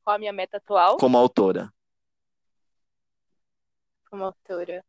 Qual 0.05 0.17
a 0.17 0.19
minha 0.19 0.33
meta 0.33 0.59
atual? 0.59 0.97
Como 0.99 1.17
autora. 1.19 1.73
Como 4.09 4.25
autora. 4.25 4.85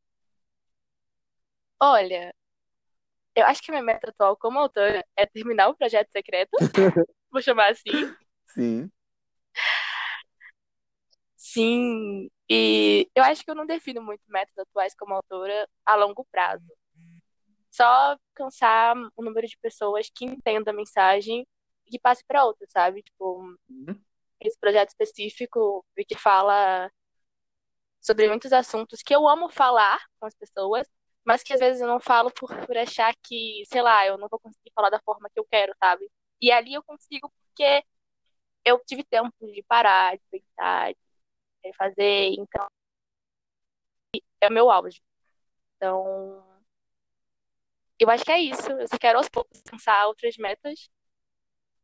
Olha, 1.80 2.34
eu 3.36 3.46
acho 3.46 3.62
que 3.62 3.72
a 3.72 3.74
minha 3.74 3.84
meta 3.84 4.10
atual 4.10 4.36
como 4.38 4.60
autora 4.60 5.06
é 5.16 5.26
terminar 5.26 5.70
o 5.70 5.76
projeto 5.76 6.12
secreto. 6.12 6.52
Vou 7.32 7.42
chamar 7.42 7.72
assim. 7.72 7.92
Sim. 8.48 8.90
Sim. 11.36 12.30
E 12.50 13.10
eu 13.16 13.24
acho 13.24 13.44
que 13.44 13.52
eu 13.52 13.56
não 13.56 13.66
defino 13.66 14.02
muito 14.02 14.24
metas 14.28 14.58
atuais 14.58 14.94
como 14.96 15.14
autora 15.14 15.68
a 15.86 15.96
longo 15.96 16.26
prazo. 16.32 16.66
só 17.72 18.18
alcançar 18.38 18.96
o 19.16 19.24
número 19.24 19.48
de 19.48 19.58
pessoas 19.62 20.10
que 20.14 20.26
entendam 20.26 20.74
a 20.74 20.78
mensagem 20.78 21.46
e 21.86 21.92
que 21.92 22.00
passe 22.00 22.24
para 22.26 22.46
outras, 22.46 22.70
sabe? 22.72 23.02
Tipo, 23.04 23.42
Uhum. 23.70 24.02
Esse 24.40 24.58
projeto 24.60 24.90
específico 24.90 25.86
que 26.08 26.16
fala 26.18 26.90
sobre 28.02 28.28
muitos 28.28 28.54
assuntos 28.54 29.02
que 29.02 29.16
eu 29.16 29.28
amo 29.28 29.50
falar 29.50 30.00
com 30.20 30.26
as 30.28 30.36
pessoas, 30.36 30.88
mas 31.24 31.42
que 31.44 31.54
às 31.54 31.60
vezes 31.60 31.82
eu 31.82 31.88
não 31.88 32.00
falo 32.00 32.32
por, 32.32 32.50
por 32.66 32.78
achar 32.78 33.14
que, 33.24 33.64
sei 33.68 33.82
lá, 33.82 34.06
eu 34.06 34.18
não 34.18 34.28
vou 34.30 34.40
conseguir 34.40 34.72
falar 34.76 34.90
da 34.90 35.00
forma 35.02 35.30
que 35.30 35.40
eu 35.40 35.46
quero, 35.46 35.74
sabe? 35.84 36.10
E 36.42 36.52
ali 36.52 36.74
eu 36.74 36.84
consigo 36.84 37.32
porque 37.32 37.84
eu 38.66 38.80
tive 38.86 39.04
tempo 39.04 39.34
de 39.42 39.64
parar, 39.64 40.18
de 40.18 40.24
pensar, 40.32 40.94
de 41.64 41.74
fazer, 41.78 42.30
então 42.40 42.68
é 44.42 44.48
o 44.48 44.52
meu 44.52 44.70
auge. 44.70 45.02
Então, 45.78 46.44
eu 48.00 48.10
acho 48.10 48.24
que 48.26 48.32
é 48.32 48.40
isso. 48.40 48.70
Eu 48.72 48.88
só 48.88 48.98
quero 48.98 49.18
aos 49.18 49.30
poucos 49.30 49.60
alcançar 49.66 50.08
outras 50.08 50.36
metas, 50.38 50.90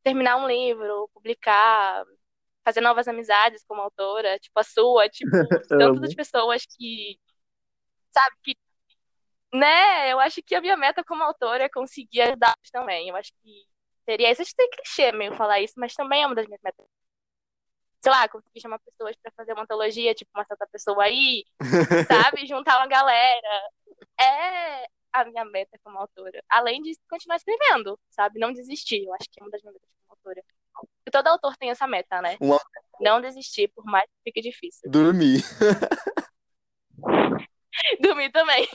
terminar 0.04 0.38
um 0.38 0.48
livro, 0.48 1.10
publicar, 1.14 2.06
fazer 2.64 2.82
novas 2.82 3.08
amizades 3.08 3.64
como 3.68 3.82
autora, 3.82 4.40
tipo 4.40 4.60
a 4.60 4.64
sua, 4.64 5.10
tipo, 5.10 5.32
tantas 5.68 6.02
das 6.02 6.14
pessoas 6.14 6.66
que, 6.66 7.20
sabe, 8.12 8.36
que, 8.44 8.58
né? 9.54 10.12
Eu 10.12 10.20
acho 10.20 10.42
que 10.44 10.56
a 10.56 10.62
minha 10.62 10.78
meta 10.78 11.04
como 11.04 11.24
autora 11.24 11.66
é 11.66 11.70
conseguir 11.70 12.22
ajudar 12.22 12.56
também. 12.72 13.10
Eu 13.10 13.16
acho 13.16 13.32
que 13.44 13.66
seria, 14.06 14.32
isso 14.32 14.42
é 14.42 14.68
clichê 14.68 15.12
meio 15.12 15.36
falar 15.36 15.60
isso, 15.62 15.74
mas 15.78 15.94
também 15.94 16.24
é 16.24 16.26
uma 16.26 16.36
das 16.36 16.48
minhas 16.48 16.62
metas. 16.64 16.86
Sei 18.04 18.12
lá, 18.12 18.28
conseguir 18.28 18.62
chamar 18.62 18.80
pessoas 18.80 19.16
pra 19.22 19.32
fazer 19.38 19.54
uma 19.54 19.64
antologia, 19.64 20.16
tipo 20.16 20.32
uma 20.36 20.46
certa 20.46 20.66
pessoa 20.68 21.04
aí, 21.04 21.46
sabe? 22.08 22.46
Juntar 22.48 22.78
uma 22.78 22.88
galera. 22.88 23.70
É 24.20 24.88
a 25.14 25.26
minha 25.26 25.46
meta 25.46 25.78
como 25.84 26.00
autora. 26.00 26.44
Além 26.50 26.82
de 26.82 26.98
continuar 27.10 27.36
escrevendo, 27.38 28.00
sabe? 28.10 28.40
Não 28.40 28.52
desistir. 28.54 29.04
Eu 29.06 29.14
acho 29.14 29.30
que 29.30 29.40
é 29.40 29.44
uma 29.44 29.52
das 29.52 29.62
minhas 29.62 29.76
metas 29.76 29.90
como 30.08 30.18
autora. 30.18 30.44
E 31.06 31.12
todo 31.12 31.28
autor 31.28 31.56
tem 31.58 31.70
essa 31.72 31.88
meta, 31.88 32.22
né? 32.22 32.38
Uma- 32.40 32.60
Não 33.00 33.20
desistir, 33.22 33.68
por 33.70 33.84
mais 33.86 34.06
que 34.06 34.32
fique 34.32 34.42
difícil. 34.42 34.90
Dormir. 34.90 35.44
Dormir 38.00 38.32
também. 38.32 38.68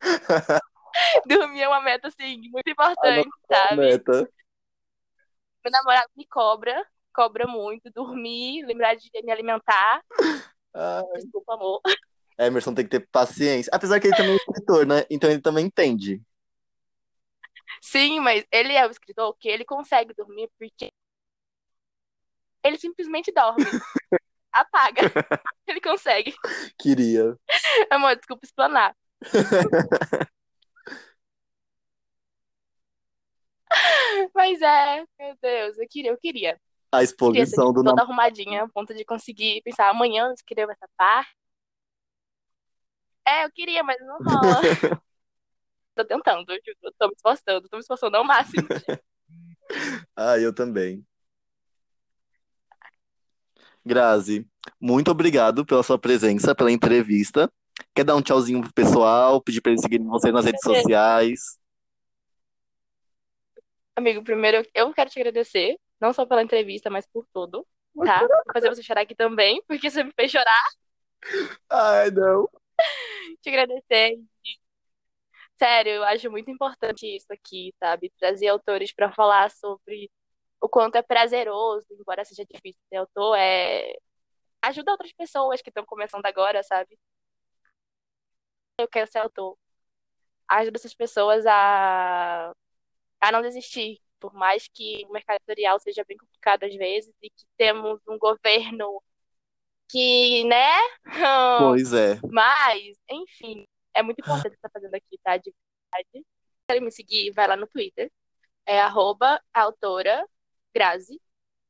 Dormir 1.26 1.62
é 1.62 1.68
uma 1.68 1.80
meta, 1.80 2.08
assim, 2.08 2.38
muito 2.50 2.70
importante, 2.70 3.28
sabe? 3.50 3.76
Meta. 3.76 4.28
Meu 5.64 5.70
namorado 5.70 6.08
me 6.16 6.26
cobra, 6.26 6.84
cobra 7.14 7.46
muito. 7.46 7.90
Dormir, 7.92 8.64
lembrar 8.66 8.94
de 8.94 9.10
me 9.22 9.30
alimentar. 9.32 10.02
Ah, 10.74 11.02
Desculpa, 11.14 11.54
amor. 11.54 11.80
Emerson 12.38 12.74
tem 12.74 12.84
que 12.84 12.90
ter 12.90 13.08
paciência. 13.10 13.70
Apesar 13.72 14.00
que 14.00 14.08
ele 14.08 14.16
também 14.16 14.32
é 14.32 14.36
escritor, 14.36 14.86
né? 14.86 15.04
Então 15.10 15.30
ele 15.30 15.40
também 15.40 15.66
entende. 15.66 16.20
Sim, 17.80 18.20
mas 18.20 18.44
ele 18.50 18.72
é 18.72 18.86
o 18.86 18.90
escritor 18.90 19.36
que 19.38 19.48
ele 19.48 19.64
consegue 19.64 20.14
dormir 20.14 20.48
porque 20.58 20.92
ele 22.64 22.78
simplesmente 22.78 23.32
dorme. 23.32 23.64
Apaga. 24.52 25.00
Ele 25.66 25.80
consegue. 25.80 26.34
Queria. 26.78 27.34
Amor, 27.90 28.14
desculpa 28.16 28.44
explanar. 28.44 28.94
Mas 34.34 34.60
é, 34.60 35.04
meu 35.18 35.34
Deus, 35.40 35.78
eu 35.78 35.88
queria, 35.88 36.10
eu 36.10 36.18
queria. 36.18 36.60
A 36.90 36.98
Queria 36.98 37.04
exposição 37.04 37.68
tipo, 37.68 37.82
do 37.82 37.88
toda 37.88 38.02
arrumadinha, 38.02 38.64
a 38.64 38.68
ponto 38.68 38.92
de 38.92 39.06
conseguir 39.06 39.62
pensar 39.62 39.88
amanhã 39.88 40.26
eu 40.26 40.34
escrevo 40.34 40.72
essa 40.72 40.86
parte. 40.94 41.34
É, 43.26 43.46
eu 43.46 43.52
queria, 43.52 43.82
mas 43.82 43.98
não 44.00 44.18
rola. 44.18 44.60
Tô 45.94 46.04
tentando, 46.04 46.52
eu 46.52 46.92
tô 46.98 47.08
me 47.08 47.14
esforçando, 47.14 47.68
tô 47.68 47.76
me 47.76 47.80
esforçando 47.80 48.16
ao 48.16 48.24
máximo. 48.24 48.68
Ah, 50.14 50.38
eu 50.38 50.52
também. 50.54 51.06
Grazi, 53.84 54.46
muito 54.80 55.10
obrigado 55.10 55.64
pela 55.66 55.82
sua 55.82 55.98
presença, 55.98 56.54
pela 56.54 56.70
entrevista. 56.70 57.50
Quer 57.94 58.04
dar 58.04 58.14
um 58.16 58.22
tchauzinho 58.22 58.60
pro 58.60 58.72
pessoal, 58.72 59.40
pedir 59.42 59.60
pra 59.60 59.72
eles 59.72 59.82
seguirem 59.82 60.06
você 60.06 60.30
nas 60.30 60.44
redes 60.44 60.62
sociais? 60.62 61.40
Amigo, 63.96 64.22
primeiro 64.22 64.64
eu- 64.74 64.92
quero 64.92 65.10
te 65.10 65.20
agradecer, 65.20 65.76
não 66.00 66.12
só 66.12 66.24
pela 66.24 66.42
entrevista, 66.42 66.88
mas 66.88 67.06
por 67.06 67.26
tudo, 67.32 67.66
tá? 68.04 68.20
Vou 68.20 68.28
fazer 68.54 68.68
você 68.68 68.82
chorar 68.82 69.02
aqui 69.02 69.14
também, 69.14 69.62
porque 69.66 69.90
você 69.90 70.02
me 70.04 70.12
fez 70.14 70.30
chorar. 70.30 70.62
Ai, 71.68 72.10
não. 72.10 72.48
Te 73.42 73.48
agradecer. 73.50 74.18
Sério, 75.58 75.92
eu 75.92 76.04
acho 76.04 76.30
muito 76.30 76.50
importante 76.50 77.06
isso 77.06 77.32
aqui, 77.32 77.72
sabe? 77.78 78.10
Trazer 78.18 78.48
autores 78.48 78.92
pra 78.92 79.12
falar 79.12 79.50
sobre 79.50 80.10
o 80.62 80.68
quanto 80.68 80.96
é 80.96 81.02
prazeroso, 81.02 81.86
embora 81.90 82.24
seja 82.24 82.44
difícil 82.46 82.80
ser 82.88 82.96
autor, 82.96 83.36
é 83.36 83.94
ajuda 84.62 84.92
outras 84.92 85.12
pessoas 85.12 85.60
que 85.60 85.70
estão 85.70 85.84
começando 85.84 86.24
agora, 86.24 86.62
sabe? 86.62 86.96
Eu 88.78 88.88
quero 88.88 89.10
ser 89.10 89.18
autor. 89.18 89.58
Ajuda 90.48 90.78
essas 90.78 90.94
pessoas 90.94 91.44
a 91.46 92.52
a 93.20 93.32
não 93.32 93.42
desistir, 93.42 94.00
por 94.20 94.34
mais 94.34 94.68
que 94.68 95.04
o 95.08 95.12
mercado 95.12 95.36
editorial 95.36 95.78
seja 95.80 96.04
bem 96.04 96.16
complicado 96.16 96.64
às 96.64 96.74
vezes 96.74 97.14
e 97.22 97.30
que 97.30 97.44
temos 97.56 98.00
um 98.08 98.18
governo 98.18 99.02
que, 99.88 100.44
né? 100.44 100.70
Pois 101.58 101.92
é. 101.92 102.20
Mas, 102.30 102.96
enfim, 103.10 103.66
é 103.94 104.02
muito 104.02 104.20
importante 104.20 104.48
o 104.48 104.50
que 104.50 104.56
você 104.56 104.62
tá 104.62 104.70
fazendo 104.72 104.94
aqui, 104.94 105.18
tá? 105.22 105.36
De 105.36 105.52
verdade. 105.92 106.08
Se 106.14 106.66
querem 106.68 106.82
me 106.82 106.92
seguir, 106.92 107.32
vai 107.32 107.48
lá 107.48 107.56
no 107.56 107.66
Twitter. 107.66 108.10
É 108.66 108.80
arroba 108.80 109.40
autora 109.52 110.26
Grazi. 110.74 111.20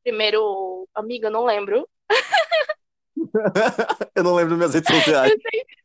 Primeiro, 0.03 0.88
amiga, 0.95 1.31
não 1.31 1.45
lembro. 1.45 1.88
Eu 4.15 4.25
não 4.25 4.35
lembro 4.35 4.57
minhas 4.57 4.75
redes 4.75 4.95
sociais. 4.95 5.33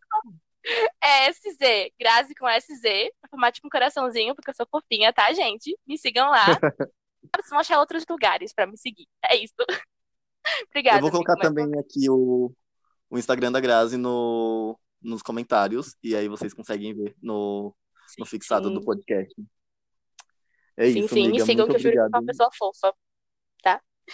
É 1.02 1.32
SZ, 1.32 1.94
Grazi 1.98 2.36
com 2.36 2.46
SZ, 2.46 3.10
formato 3.30 3.62
com 3.62 3.70
coraçãozinho, 3.70 4.36
porque 4.36 4.52
eu 4.52 4.54
sou 4.54 4.68
fofinha, 4.70 5.14
tá, 5.14 5.32
gente? 5.32 5.78
Me 5.88 5.98
sigam 5.98 6.30
lá. 6.30 6.46
Vocês 7.34 7.50
vão 7.50 7.60
achar 7.60 7.80
outros 7.80 8.04
lugares 8.10 8.54
pra 8.54 8.68
me 8.68 8.78
seguir. 8.78 9.08
É 9.24 9.38
isso. 9.38 9.54
Obrigada. 10.70 10.98
Eu 10.98 11.02
vou 11.04 11.12
colocar 11.12 11.34
amigo, 11.34 11.48
também 11.48 11.80
aqui 11.80 12.10
o, 12.10 12.52
o 13.10 13.18
Instagram 13.18 13.52
da 13.52 13.62
Grazi 13.62 13.96
no, 13.96 14.78
nos 15.02 15.22
comentários, 15.22 15.96
e 16.04 16.16
aí 16.16 16.28
vocês 16.28 16.54
conseguem 16.54 16.94
ver 16.94 17.16
no, 17.22 17.74
no 18.18 18.26
fixado 18.26 18.68
Sim, 18.68 18.74
do 18.74 18.84
podcast. 18.84 19.34
É 20.76 20.92
sim, 20.92 21.00
isso, 21.00 21.14
sim. 21.14 21.22
Me 21.22 21.28
amiga. 21.28 21.46
sigam 21.46 21.68
Muito 21.68 21.80
que 21.80 21.88
eu 21.88 21.92
juro 21.92 21.94
que 21.94 22.00
obrigado. 22.00 22.22
uma 22.22 22.26
pessoa 22.26 22.50
fofa. 22.58 22.94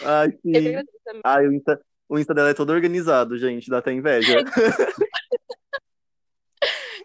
Ai, 0.02 0.32
que 0.32 0.40
sim. 0.60 0.76
Ai, 1.24 1.48
o 1.48 1.54
Insta, 1.54 1.80
o 2.10 2.18
Insta 2.20 2.34
dela 2.34 2.50
é 2.50 2.54
todo 2.54 2.72
organizado, 2.72 3.38
gente. 3.38 3.70
Dá 3.70 3.78
até 3.80 3.92
inveja. 3.92 4.38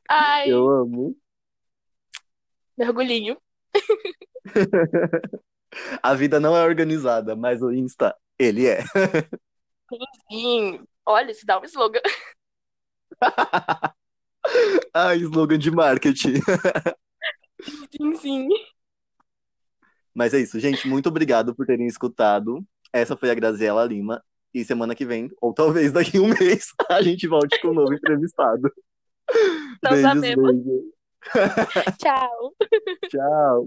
Ai, 0.09 0.51
Eu 0.51 0.69
amo. 0.69 1.17
mergulhinho. 2.77 3.37
A 6.03 6.15
vida 6.15 6.41
não 6.41 6.57
é 6.57 6.65
organizada, 6.65 7.37
mas 7.37 7.61
o 7.63 7.71
Insta, 7.71 8.17
ele 8.39 8.67
é. 8.67 8.83
Sim. 10.31 10.83
Olha, 11.05 11.31
isso 11.31 11.45
dá 11.45 11.61
um 11.61 11.65
slogan. 11.65 12.01
Ai, 14.95 15.19
slogan 15.19 15.59
de 15.59 15.71
marketing. 15.71 16.35
Sim, 17.91 18.15
sim. 18.17 18.49
Mas 20.15 20.33
é 20.35 20.41
isso, 20.41 20.59
gente. 20.59 20.89
Muito 20.89 21.09
obrigado 21.09 21.55
por 21.55 21.67
terem 21.67 21.87
escutado. 21.87 22.65
Essa 22.99 23.17
foi 23.17 23.31
a 23.31 23.35
Graziela 23.35 23.85
Lima. 23.85 24.23
E 24.55 24.65
semana 24.65 24.95
que 24.95 25.05
vem, 25.05 25.31
ou 25.43 25.53
talvez 25.53 25.93
daqui 25.93 26.17
a 26.17 26.23
um 26.23 26.29
mês, 26.41 26.73
a 26.89 27.03
gente 27.03 27.29
volte 27.29 27.61
com 27.61 27.69
um 27.69 27.75
novo 27.75 27.93
entrevistado. 27.93 28.73
Não 29.83 29.91
Beijos, 29.91 30.03
sabemos. 30.03 30.65
beijos. 30.65 30.85
Tchau. 32.01 32.55
Tchau. 33.11 33.67